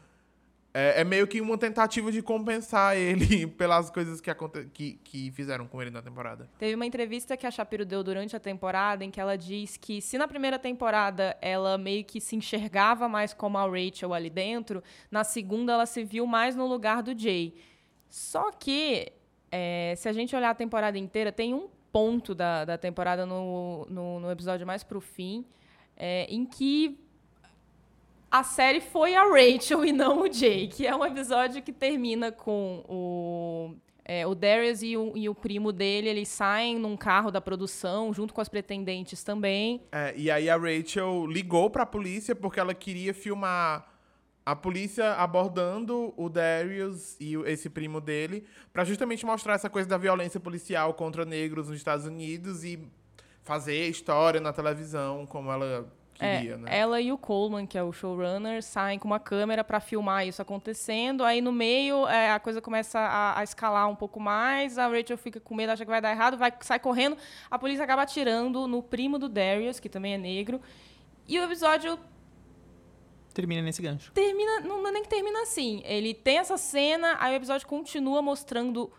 [0.73, 4.33] é, é meio que uma tentativa de compensar ele pelas coisas que,
[4.73, 6.49] que, que fizeram com ele na temporada.
[6.57, 10.01] Teve uma entrevista que a Shapiro deu durante a temporada em que ela diz que
[10.01, 14.83] se na primeira temporada ela meio que se enxergava mais como a Rachel ali dentro,
[15.12, 17.53] na segunda ela se viu mais no lugar do Jay.
[18.09, 19.12] Só que,
[19.51, 23.86] é, se a gente olhar a temporada inteira, tem um ponto da, da temporada no,
[23.89, 25.45] no, no episódio mais pro fim,
[25.95, 27.02] é, em que
[28.33, 32.31] a série foi a Rachel e não o Jay, que é um episódio que termina
[32.31, 37.29] com o, é, o Darius e o, e o primo dele, eles saem num carro
[37.29, 39.83] da produção, junto com as pretendentes também.
[39.91, 43.87] É, e aí a Rachel ligou pra polícia porque ela queria filmar
[44.43, 49.97] a polícia abordando o Darius e esse primo dele pra justamente mostrar essa coisa da
[49.99, 52.83] violência policial contra negros nos Estados Unidos e
[53.43, 56.78] fazer história na televisão como ela queria, É, né?
[56.78, 60.41] Ela e o Coleman, que é o showrunner, saem com uma câmera para filmar isso
[60.41, 61.23] acontecendo.
[61.23, 64.78] Aí no meio é, a coisa começa a, a escalar um pouco mais.
[64.78, 67.17] A Rachel fica com medo, acha que vai dar errado, vai sai correndo.
[67.49, 70.62] A polícia acaba atirando no primo do Darius, que também é negro.
[71.28, 71.97] E o episódio
[73.34, 74.12] Termina nesse gancho.
[74.12, 75.82] termina, não é nem que termina assim.
[75.86, 78.91] Ele tem essa cena, aí o episódio continua mostrando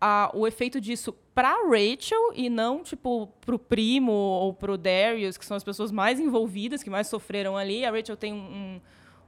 [0.00, 5.44] a- o efeito disso pra Rachel e não, tipo, pro primo ou pro Darius, que
[5.46, 7.84] são as pessoas mais envolvidas, que mais sofreram ali.
[7.84, 8.80] A Rachel tem um,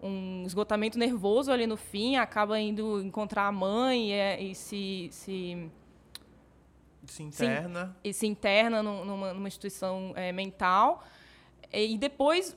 [0.03, 5.09] um- esgotamento nervoso ali no fim, acaba indo encontrar a mãe e, é- e se,
[5.13, 5.71] se
[7.07, 7.97] Se interna.
[8.05, 11.03] e se interna num- numa, numa instituição é, mental.
[11.73, 12.57] E depois,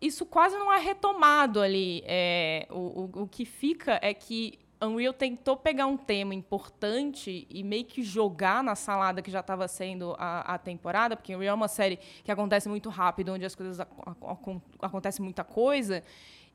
[0.00, 2.02] isso quase não é retomado ali.
[2.06, 7.64] É, o, o, o que fica é que Unreal tentou pegar um tema importante e
[7.64, 11.54] meio que jogar na salada que já estava sendo a, a temporada, porque Unreal é
[11.56, 16.02] uma série que acontece muito rápido, onde as coisas ac- ac- acontece muita coisa,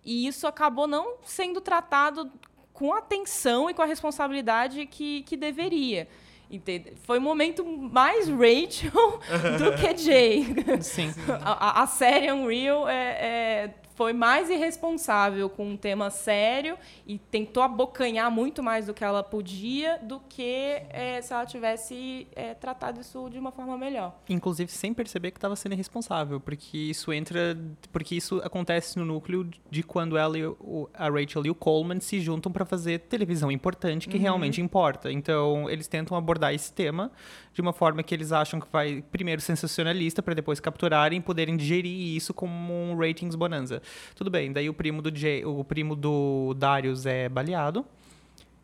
[0.06, 2.32] e isso acabou não sendo tratado
[2.72, 6.08] com a atenção e com a responsabilidade que, que deveria.
[6.52, 6.94] Entende?
[7.04, 8.92] Foi um momento mais Rachel
[9.58, 10.46] do que Jay.
[10.82, 11.12] Sim.
[11.44, 17.62] A, a- série Unreal é, é, foi mais irresponsável com um tema sério e tentou
[17.62, 22.99] abocanhar muito mais do que ela podia do que é, se ela tivesse é, tratado
[22.99, 24.15] isso de uma forma melhor.
[24.27, 27.58] Inclusive sem perceber que estava sendo irresponsável, porque isso entra,
[27.91, 31.99] porque isso acontece no núcleo de quando ela e o, a Rachel e o Coleman
[31.99, 35.12] se juntam para fazer televisão importante que realmente importa.
[35.12, 37.12] Então eles tentam abordar esse tema
[37.53, 41.56] de uma forma que eles acham que vai primeiro sensacionalista para depois capturarem e poderem
[41.56, 43.83] digerir isso como um ratings bonanza.
[44.15, 47.86] Tudo bem, daí o primo do Jay, o primo do Darius é baleado.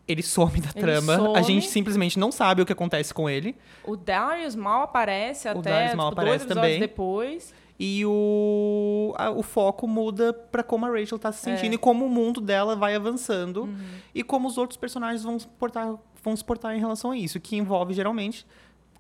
[0.08, 1.14] Ele some da Ele trama.
[1.14, 1.44] A some.
[1.44, 3.56] gente simplesmente não sabe o que acontece com ele.
[3.84, 6.80] O Darius mal aparece O até Darius mal tipo, dois aparece episódios também.
[6.80, 7.54] depois.
[7.82, 11.68] E o, a- o foco muda pra como a Rachel tá se sentindo É.
[11.70, 11.74] Uhum.
[11.76, 13.70] e como o mundo dela vai avançando
[14.14, 17.40] e como os outros personagens vão se, portar, vão se portar em relação a isso,
[17.40, 18.46] que envolve geralmente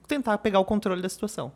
[0.07, 1.51] tentar pegar o controle da situação.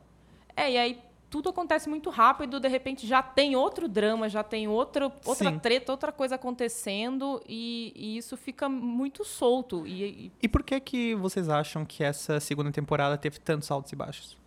[0.55, 0.99] É, e aí
[1.33, 5.57] tudo acontece muito rápido, de repente já tem outro drama, já tem outro, outra Sim.
[5.57, 9.87] treta, outra coisa acontecendo e, e isso fica muito solto.
[9.87, 13.91] E, e E por que que vocês acham que essa segunda temporada teve tantos altos
[13.91, 14.37] e baixos?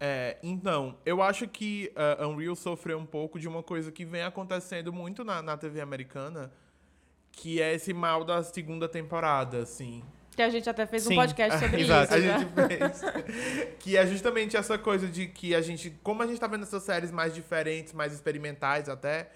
[0.00, 4.22] É, então, eu acho que uh, Unreal sofreu um pouco de uma coisa que vem
[4.22, 6.50] acontecendo muito na, na TV americana,
[7.32, 10.02] que é esse mal da segunda temporada, assim.
[10.40, 11.16] Que a gente até fez um Sim.
[11.16, 12.28] podcast sobre Exato, isso.
[12.28, 12.38] a né?
[12.38, 13.02] gente fez.
[13.78, 16.82] que é justamente essa coisa de que a gente, como a gente tá vendo essas
[16.82, 19.30] séries mais diferentes, mais experimentais até,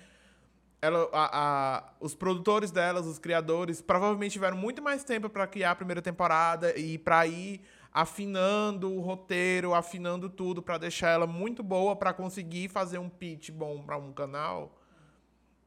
[0.81, 5.73] ela, a, a, os produtores delas, os criadores, provavelmente tiveram muito mais tempo para criar
[5.73, 7.61] a primeira temporada e para ir
[7.93, 13.51] afinando o roteiro, afinando tudo para deixar ela muito boa para conseguir fazer um pitch
[13.51, 14.75] bom para um canal.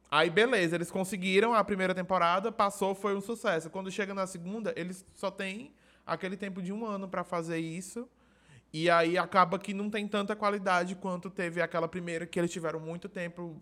[0.10, 3.70] Aí beleza, eles conseguiram a primeira temporada, passou, foi um sucesso.
[3.70, 5.74] Quando chega na segunda, eles só têm
[6.06, 8.08] aquele tempo de um ano para fazer isso.
[8.72, 12.80] E aí acaba que não tem tanta qualidade quanto teve aquela primeira que eles tiveram
[12.80, 13.62] muito tempo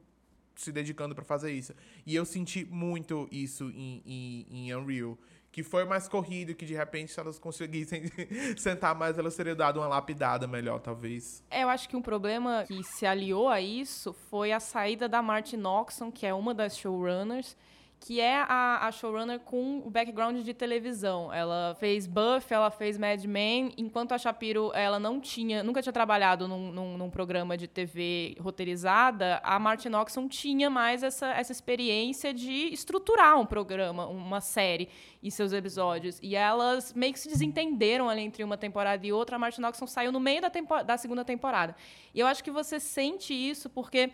[0.56, 1.74] se dedicando para fazer isso.
[2.06, 5.18] E eu senti muito isso em, em, em, Unreal.
[5.56, 8.12] Que foi mais corrido, que de repente, se elas conseguissem
[8.60, 11.42] sentar mais, elas teriam dado uma lapidada melhor, talvez.
[11.50, 15.22] É, eu acho que um problema que se aliou a isso foi a saída da
[15.22, 17.56] Martin Noxon, que é uma das showrunners,
[18.00, 21.34] que é a, a, showrunner com o background de televisão.
[21.34, 25.94] Ela fez Buff, ela fez Mad Men, enquanto a Shapiro ela não tinha, nunca tinha
[25.94, 31.52] trabalhado num, num, num programa de TV roteirizada, a Martin Oxon tinha mais essa, essa
[31.52, 34.90] experiência de estruturar um programa, uma série
[35.24, 36.20] e seus episódios.
[36.22, 39.38] E elas meio que se desentenderam ali entre uma temporada e outra.
[39.38, 40.52] A Martin Oxon saiu no meio da,
[40.84, 41.76] da segunda temporada.
[42.14, 44.12] E eu acho que você sente isso porque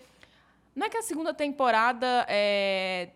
[0.74, 3.10] não é que a segunda temporada é,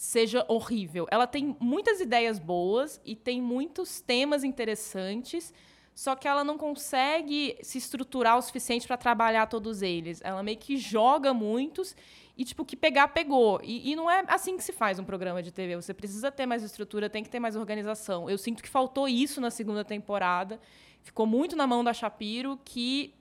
[0.00, 1.06] seja horrível.
[1.10, 5.52] Ela tem muitas ideias boas e tem muitos temas interessantes,
[5.94, 10.22] só que ela não consegue se estruturar o suficiente para trabalhar todos eles.
[10.24, 11.94] Ela meio que joga muitos
[12.34, 13.60] e, tipo, que pegar, pegou.
[13.62, 15.76] E, e, não é assim que se faz um programa de TV.
[15.76, 18.30] Você precisa ter mais estrutura, tem que ter mais organização.
[18.30, 20.58] Eu sinto que faltou isso na segunda temporada.
[21.02, 23.12] Ficou muito na mão da Shapiro, que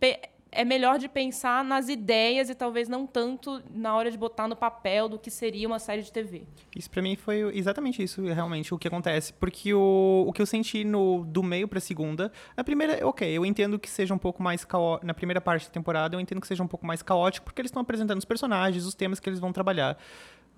[0.52, 4.56] é melhor de pensar nas ideias e talvez não tanto na hora de botar no
[4.56, 6.44] papel do que seria uma série de TV.
[6.76, 9.34] Isso para mim foi exatamente isso, realmente, o que acontece.
[9.34, 13.46] Porque o, o que eu senti no, do meio pra segunda, na primeira, ok, eu
[13.46, 16.48] entendo que seja um pouco mais caótico, na primeira parte da temporada, eu entendo que
[16.48, 19.40] seja um pouco mais caótico, porque eles estão apresentando os personagens, os temas que eles
[19.40, 19.98] vão trabalhar.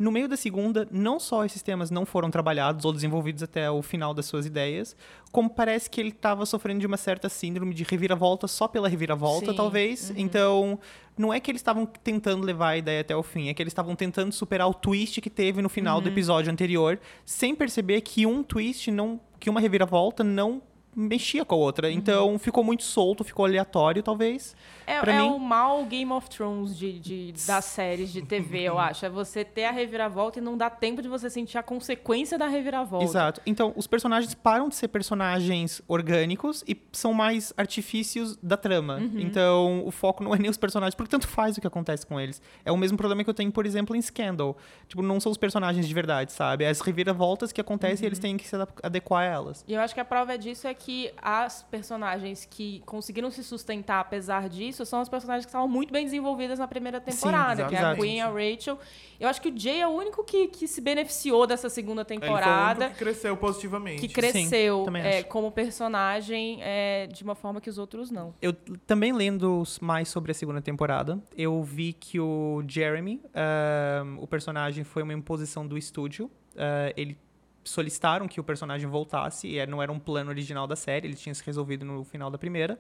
[0.02, 3.84] No meio da segunda, não só esses temas não foram trabalhados ou desenvolvidos até o
[3.84, 4.96] final das suas ideias,
[5.32, 9.52] como parece que ele estava sofrendo de uma certa síndrome de reviravolta só pela reviravolta,
[9.52, 9.56] Sim.
[9.56, 10.10] talvez.
[10.10, 10.16] Uhum.
[10.18, 10.80] Então,
[11.16, 13.70] não é que eles estavam tentando levar a ideia até o fim, é que eles
[13.70, 16.04] estavam tentando superar o twist que teve no final uhum.
[16.04, 20.64] do episódio anterior, sem perceber que um twist não, que uma reviravolta não
[20.96, 21.88] mexia com a outra.
[21.88, 21.94] Uhum.
[21.94, 24.56] Então ficou muito solto, ficou aleatório, talvez.
[24.86, 25.30] É, é mim...
[25.30, 29.06] o mal Game of Thrones de, de, das séries de TV, eu acho.
[29.06, 32.48] É você ter a reviravolta e não dar tempo de você sentir a consequência da
[32.48, 33.06] reviravolta.
[33.06, 33.42] Exato.
[33.46, 38.98] Então, os personagens param de ser personagens orgânicos e são mais artifícios da trama.
[38.98, 39.20] Uhum.
[39.20, 42.20] Então, o foco não é nem os personagens, porque tanto faz o que acontece com
[42.20, 42.42] eles.
[42.66, 44.58] É o mesmo problema que eu tenho, por exemplo, em Scandal.
[44.88, 46.66] Tipo, não são os personagens de verdade, sabe?
[46.66, 48.06] É as reviravoltas que acontecem uhum.
[48.06, 49.64] e eles têm que se adequar a elas.
[49.68, 50.81] E eu acho que a prova disso é que
[51.22, 56.06] as personagens que conseguiram se sustentar apesar disso são as personagens que estavam muito bem
[56.06, 58.80] desenvolvidas na primeira temporada, Sim, que é a Queen e a Rachel.
[59.20, 62.86] Eu acho que o Jay é o único que, que se beneficiou dessa segunda temporada.
[62.86, 64.02] Ele foi o que cresceu positivamente.
[64.02, 68.34] Que cresceu Sim, é, como personagem é, de uma forma que os outros não.
[68.42, 68.54] Eu
[68.86, 74.84] também lendo mais sobre a segunda temporada, eu vi que o Jeremy, uh, o personagem,
[74.84, 76.26] foi uma imposição do estúdio.
[76.56, 77.18] Uh, ele
[77.64, 81.34] solicitaram que o personagem voltasse, e não era um plano original da série, ele tinha
[81.34, 82.80] se resolvido no final da primeira.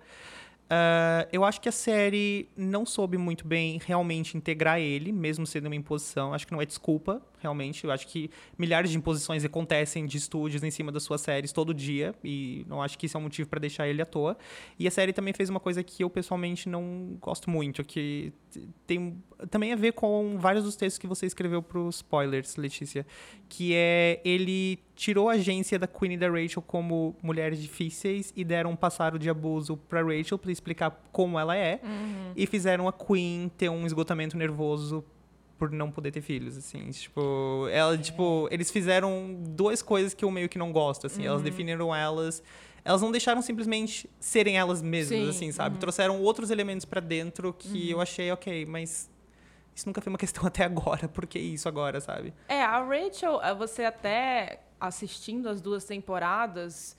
[0.71, 5.65] Uh, eu acho que a série não soube muito bem realmente integrar ele, mesmo sendo
[5.65, 6.33] uma imposição.
[6.33, 7.83] Acho que não é desculpa, realmente.
[7.83, 11.73] Eu acho que milhares de imposições acontecem de estúdios em cima das suas séries todo
[11.73, 14.37] dia, e não acho que isso é um motivo para deixar ele à toa.
[14.77, 18.33] E a série também fez uma coisa que eu pessoalmente não gosto muito, que
[18.85, 23.05] tem também a ver com vários dos textos que você escreveu para os spoilers, Letícia,
[23.49, 28.43] que é ele tirou a agência da Queen e da Rachel como mulheres difíceis e
[28.43, 32.33] deram um passado de abuso para Rachel para explicar como ela é uhum.
[32.35, 35.03] e fizeram a Queen ter um esgotamento nervoso
[35.61, 37.97] por não poder ter filhos, assim, tipo, ela, é.
[37.99, 41.27] tipo, eles fizeram duas coisas que eu meio que não gosto, assim, uhum.
[41.27, 42.41] elas definiram elas
[42.83, 45.29] elas não deixaram simplesmente serem elas mesmas, Sim.
[45.29, 45.75] assim, sabe?
[45.75, 45.79] Uhum.
[45.79, 47.91] Trouxeram outros elementos para dentro que uhum.
[47.91, 49.07] eu achei, ok, mas
[49.75, 52.33] isso nunca foi uma questão até agora, por que isso agora, sabe?
[52.49, 56.97] É, a Rachel, eh, você até assistindo as duas temporadas,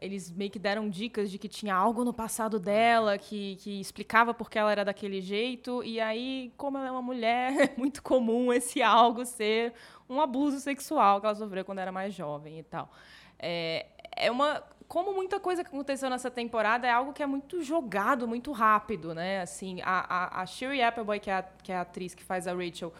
[0.00, 4.34] eles meio que deram dicas de que tinha algo no passado dela que, que explicava
[4.34, 5.82] por que ela era daquele jeito.
[5.82, 9.72] E aí, como ela é uma mulher, é muito comum esse algo ser
[10.08, 12.90] um abuso sexual que ela sofreu quando era mais jovem e tal.
[13.38, 14.62] É, é uma.
[14.88, 19.12] Como muita coisa que aconteceu nessa temporada é algo que é muito jogado, muito rápido,
[19.12, 19.40] né?
[19.40, 22.54] Assim, a, a, a Appleboy, que é a, que é a atriz que faz a
[22.54, 22.92] Rachel,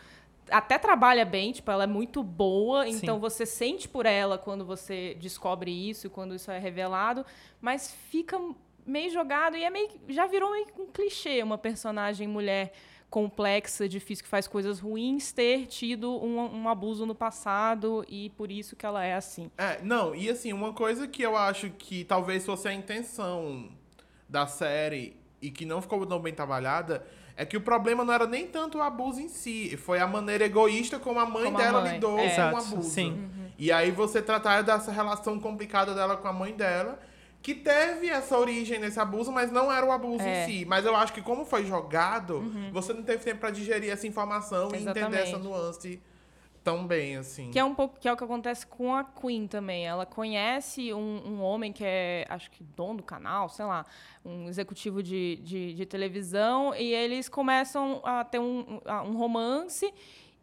[0.50, 2.90] até trabalha bem, tipo, ela é muito boa, Sim.
[2.96, 7.24] então você sente por ela quando você descobre isso, quando isso é revelado,
[7.60, 8.38] mas fica
[8.86, 12.72] meio jogado e é meio já virou meio um clichê uma personagem mulher
[13.10, 18.50] complexa, difícil, que faz coisas ruins, ter tido um, um abuso no passado e por
[18.50, 19.50] isso que ela é assim.
[19.56, 23.70] É, não, e assim, uma coisa que eu acho que talvez fosse a intenção
[24.28, 27.06] da série e que não ficou tão bem trabalhada
[27.36, 30.44] é que o problema não era nem tanto o abuso em si, foi a maneira
[30.44, 32.22] egoísta como a mãe Como a dela mãe, lidou é.
[32.22, 32.90] com o Exato, abuso.
[32.90, 33.28] sim.
[33.58, 36.98] E aí você tratar dessa relação complicada dela com a mãe dela,
[37.42, 40.44] que teve essa origem nesse abuso, mas não era o abuso É.
[40.44, 40.64] em si.
[40.66, 44.64] Mas eu acho que como foi jogado, você não teve tempo pra digerir essa informação
[44.72, 45.22] e entender Exatamente.
[45.28, 46.02] essa nuance
[46.66, 47.52] tão bem, assim.
[47.52, 49.86] Que é um pouco que é o que acontece com a Queen também.
[49.86, 53.86] Ela conhece um, um homem que é, acho que dono do canal, sei lá,
[54.24, 59.94] um executivo de, de, de televisão, e eles começam a ter um, um- romance,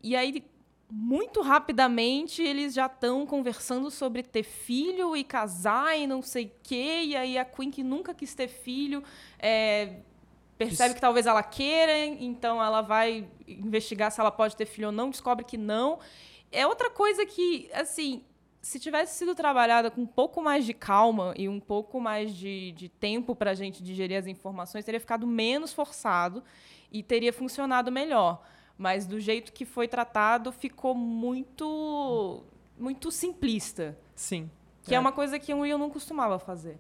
[0.01, 0.41] e aí,
[0.89, 6.51] muito rapidamente, eles já estão conversando sobre ter filho e casar e não sei o
[6.63, 9.03] quê, e aí a Queen, que nunca quis ter filho,
[9.39, 9.97] é,
[10.58, 14.91] percebe que talvez ela queira, então ela vai investigar se ela pode ter filho ou
[14.91, 15.99] não, descobre que não.
[16.51, 18.24] É outra coisa que, assim,
[18.62, 22.72] se tivesse sido trabalhada com um pouco mais de calma e um pouco mais de,
[22.72, 26.43] de tempo para a gente digerir as informações, teria ficado menos forçado
[26.91, 28.41] e teria funcionado melhor.
[28.78, 32.43] Mas do jeito que foi tratado, ficou muito,
[32.78, 33.97] muito simplista.
[34.16, 34.49] Sim.
[34.84, 36.80] Que é, uma coisa que Will não costumava fazer.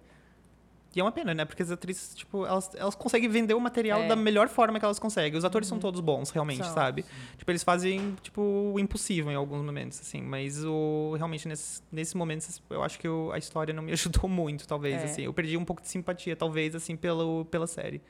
[0.95, 1.43] E é uma pena, né?
[1.45, 4.07] Porque as atrizes, tipo, elas, elas conseguem vender o material É.
[4.07, 5.37] da melhor forma que elas conseguem.
[5.37, 6.73] Os atores são todos bons, realmente, São.
[6.73, 7.03] sabe?
[7.37, 10.21] Tipo, eles fazem, tipo, o impossível em alguns momentos, assim.
[10.21, 14.29] Mas o, realmente, nesse, nesse momento, eu acho que o- a história não me ajudou
[14.29, 15.05] muito, talvez, É.
[15.05, 15.21] assim.
[15.23, 18.01] Eu perdi um pouco de simpatia, talvez, assim, pelo, pela série.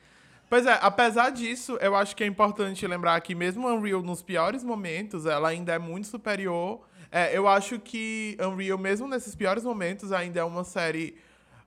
[0.50, 4.62] Pois é, apesar disso, eu acho que é importante lembrar que mesmo Unreal nos piores
[4.62, 6.80] momentos, ela ainda é muito superior.
[7.10, 11.16] É, eu acho que Unreal, mesmo nesses piores momentos, ainda é uma série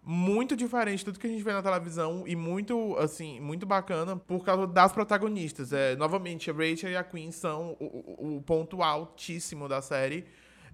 [0.10, 4.16] muito diferente de tudo que a gente vê na televisão e muito, assim, muito bacana
[4.16, 5.74] por causa das protagonistas.
[5.74, 10.26] É, novamente, a Rachel e a Queen são o, o- o ponto altíssimo da série.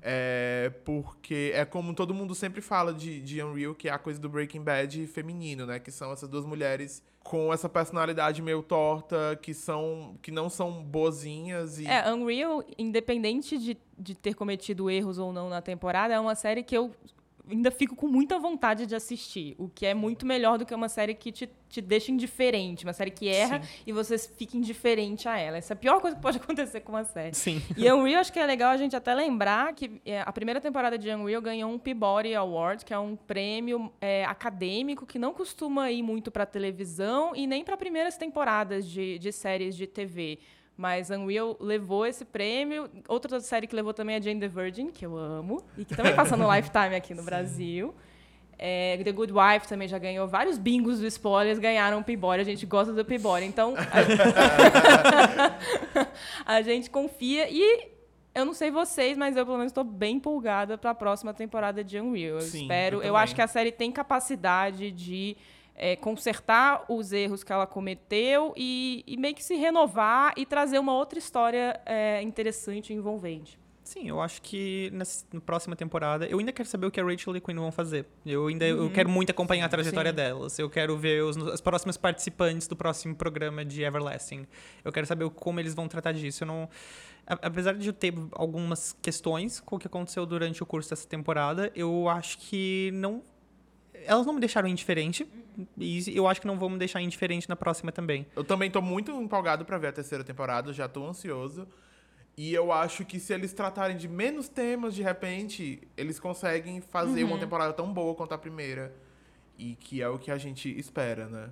[0.06, 4.20] É, porque é como todo mundo sempre fala de, de Unreal, que é a coisa
[4.20, 5.80] do Breaking Bad feminino, né?
[5.80, 10.84] Que são essas duas mulheres com essa personalidade meio torta, que são que não são
[10.84, 16.20] boazinhas e É, Unreal, independente de, de ter cometido erros ou não na temporada, é
[16.20, 16.92] uma série que eu
[17.50, 19.56] ainda fico com muita vontade de assistir.
[19.58, 22.86] O que é muito melhor do que uma série que te, te deixa indiferente.
[22.86, 25.58] Uma série que erra e você fica indiferente a ela.
[25.58, 27.36] Essa é a pior coisa que pode acontecer com uma série.
[27.36, 27.62] Sim.
[27.76, 30.98] E Unreal, acho que é legal a gente até lembrar que é, a primeira temporada
[30.98, 35.92] de Unreal ganhou um Peabody Award, que é um prêmio é, acadêmico que não costuma
[35.92, 40.40] ir muito para televisão e nem para primeiras temporadas de, de séries de TV.
[40.76, 42.90] Mas Unreal levou esse prêmio.
[43.08, 46.16] Outra série que levou também é Jane the Virgin, que eu amo, e que também
[46.16, 47.94] passa no Lifetime aqui no Brasil.
[48.58, 52.42] É, The Good Wife também já ganhou vários bingos do spoilers, ganharam o Peabody.
[52.42, 53.46] A gente gosta do Peabody.
[53.46, 53.74] Então,
[56.46, 57.48] a, a gente confia.
[57.50, 57.90] E
[58.34, 61.84] eu não sei vocês, mas eu pelo menos estou bem empolgada para a próxima temporada
[61.84, 62.36] de Unreal.
[62.38, 62.98] Eu Sim, espero.
[62.98, 65.38] eu Eu, acho que a série tem capacidade de
[65.76, 70.80] é, consertar os erros que ela cometeu e, e meio que se renovar e trazer
[70.80, 73.60] uma outra história é, interessante e envolvente.
[73.84, 76.26] Sim, eu acho que nessa, na próxima temporada.
[76.26, 78.06] Eu ainda quero saber o que a Rachel e a Queen vão fazer.
[78.26, 80.16] Eu ainda eu quero muito acompanhar a trajetória Sim.
[80.16, 80.58] delas.
[80.58, 84.48] Eu quero ver os, as próximas participantes do próximo programa de Everlasting.
[84.86, 86.44] Eu quero saber como eles vão tratar disso.
[86.44, 86.70] Eu não.
[87.28, 91.70] Apesar de eu ter algumas questões com o que aconteceu durante o curso dessa temporada,
[91.76, 93.22] eu acho que não.
[94.06, 95.28] Elas não me deixaram indiferente.
[95.78, 98.26] E eu acho que não vão me deixar indiferente na próxima também.
[98.36, 101.68] Eu também tô muito empolgado pra ver a terceira temporada, já tô ansioso.
[102.36, 107.24] E eu acho que se eles tratarem de menos temas, de repente, eles conseguem fazer
[107.24, 108.94] uma temporada tão boa quanto a primeira.
[109.60, 111.50] E que é o que a gente espera, né?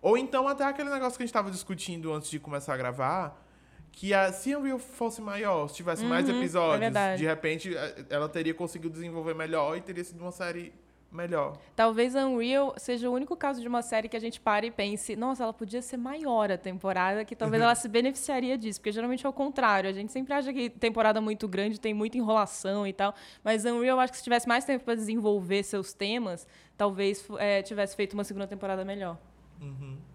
[0.00, 3.44] Ou então até aquele negócio que a gente tava discutindo antes de começar a gravar,
[3.92, 7.18] que a, se a Unreal fosse maior, se tivesse mais Uhum, é episódios, verdade.
[7.20, 10.72] de repente eh, ela teria conseguido desenvolver melhor e teria sido uma série
[11.10, 11.56] melhor.
[11.74, 15.16] Talvez Unreal seja o único caso de uma série que a gente pare e pense,
[15.16, 19.26] nossa, ela podia ser maior a temporada, que talvez ela se beneficiaria disso, porque geralmente
[19.26, 19.90] é o contrário.
[19.90, 23.96] A gente sempre acha que temporada muito grande tem muita enrolação e tal, mas Unreal,
[23.96, 26.46] eu acho que se tivesse mais tempo para desenvolver seus temas,
[26.76, 29.18] talvez eh, tivesse feito uma segunda temporada melhor.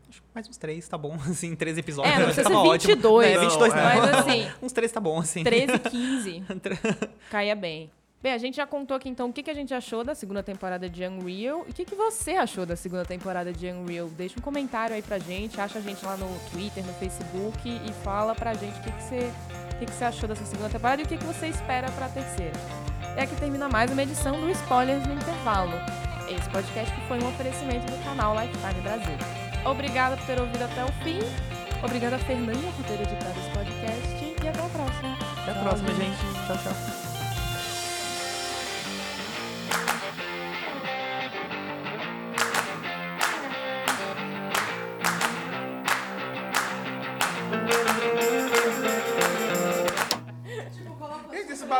[0.09, 1.15] Acho que mais uns três, tá bom.
[1.29, 2.15] Assim, três episódios.
[2.15, 2.95] É, não precisa tava ser ótimo.
[2.95, 3.89] 22, É, 22 Não, não.
[3.89, 3.95] é.
[3.95, 5.43] mas assim, Uns três tá bom, assim.
[5.43, 6.43] 13, 15,
[7.29, 7.91] caia bem.
[8.25, 10.41] Bem, a gente já contou aqui então o que, que a gente achou da segunda
[10.41, 14.07] temporada de Unreal e o que, que você achou da segunda temporada de Unreal.
[14.09, 17.93] Deixa um comentário aí pra gente, acha a gente lá no Twitter, no Facebook e
[18.03, 19.31] fala pra gente o que, que, você,
[19.73, 22.09] o que, que você achou dessa segunda temporada e o que, que você espera pra
[22.09, 22.53] terceira.
[23.15, 25.73] E aqui termina mais uma edição do Spoilers no Intervalo.
[26.27, 29.17] Esse podcast que foi um oferecimento do canal Lifetime Brasil.
[29.69, 31.19] Obrigada por ter ouvido até o fim.
[31.83, 34.43] Obrigada, Fernanda, por ter editado esse podcast.
[34.43, 35.15] E até a próxima.
[35.43, 36.17] Até a próxima, gente.
[36.47, 37.14] Tchau, tchau.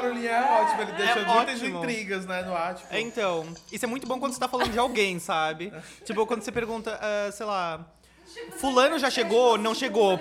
[0.06, 1.80] Barulhinho é ótimo, ele deixa É muitas ótimo.
[1.80, 2.76] intrigas, né, no ar.
[2.76, 5.74] Tipo, É, então, isso é muito bom quando você tá falando de alguém, sabe?
[6.06, 7.86] tipo, quando você pergunta, ah, sei lá,
[8.58, 10.20] fulano já chegou, não chegou,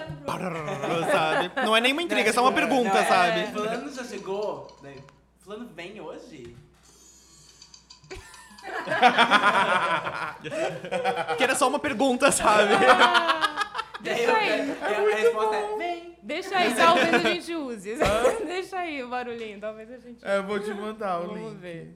[1.12, 1.50] sabe?
[1.64, 3.46] Não é nenhuma intriga, é só uma pergunta, Não, é, sabe?
[3.52, 4.66] Fulano já chegou?
[4.82, 4.98] Daí,
[5.40, 6.56] Fulano vem hoje?
[11.36, 12.72] Que era só uma pergunta, sabe?
[14.04, 14.76] Deixa aí.
[14.80, 16.14] daí a resposta é: vem.
[16.22, 17.94] Deixa aí, talvez a gente use.
[18.46, 21.60] Deixa aí o barulhinho, talvez a gente É, eu vou te mandar o Vamos link.
[21.60, 21.94] ver.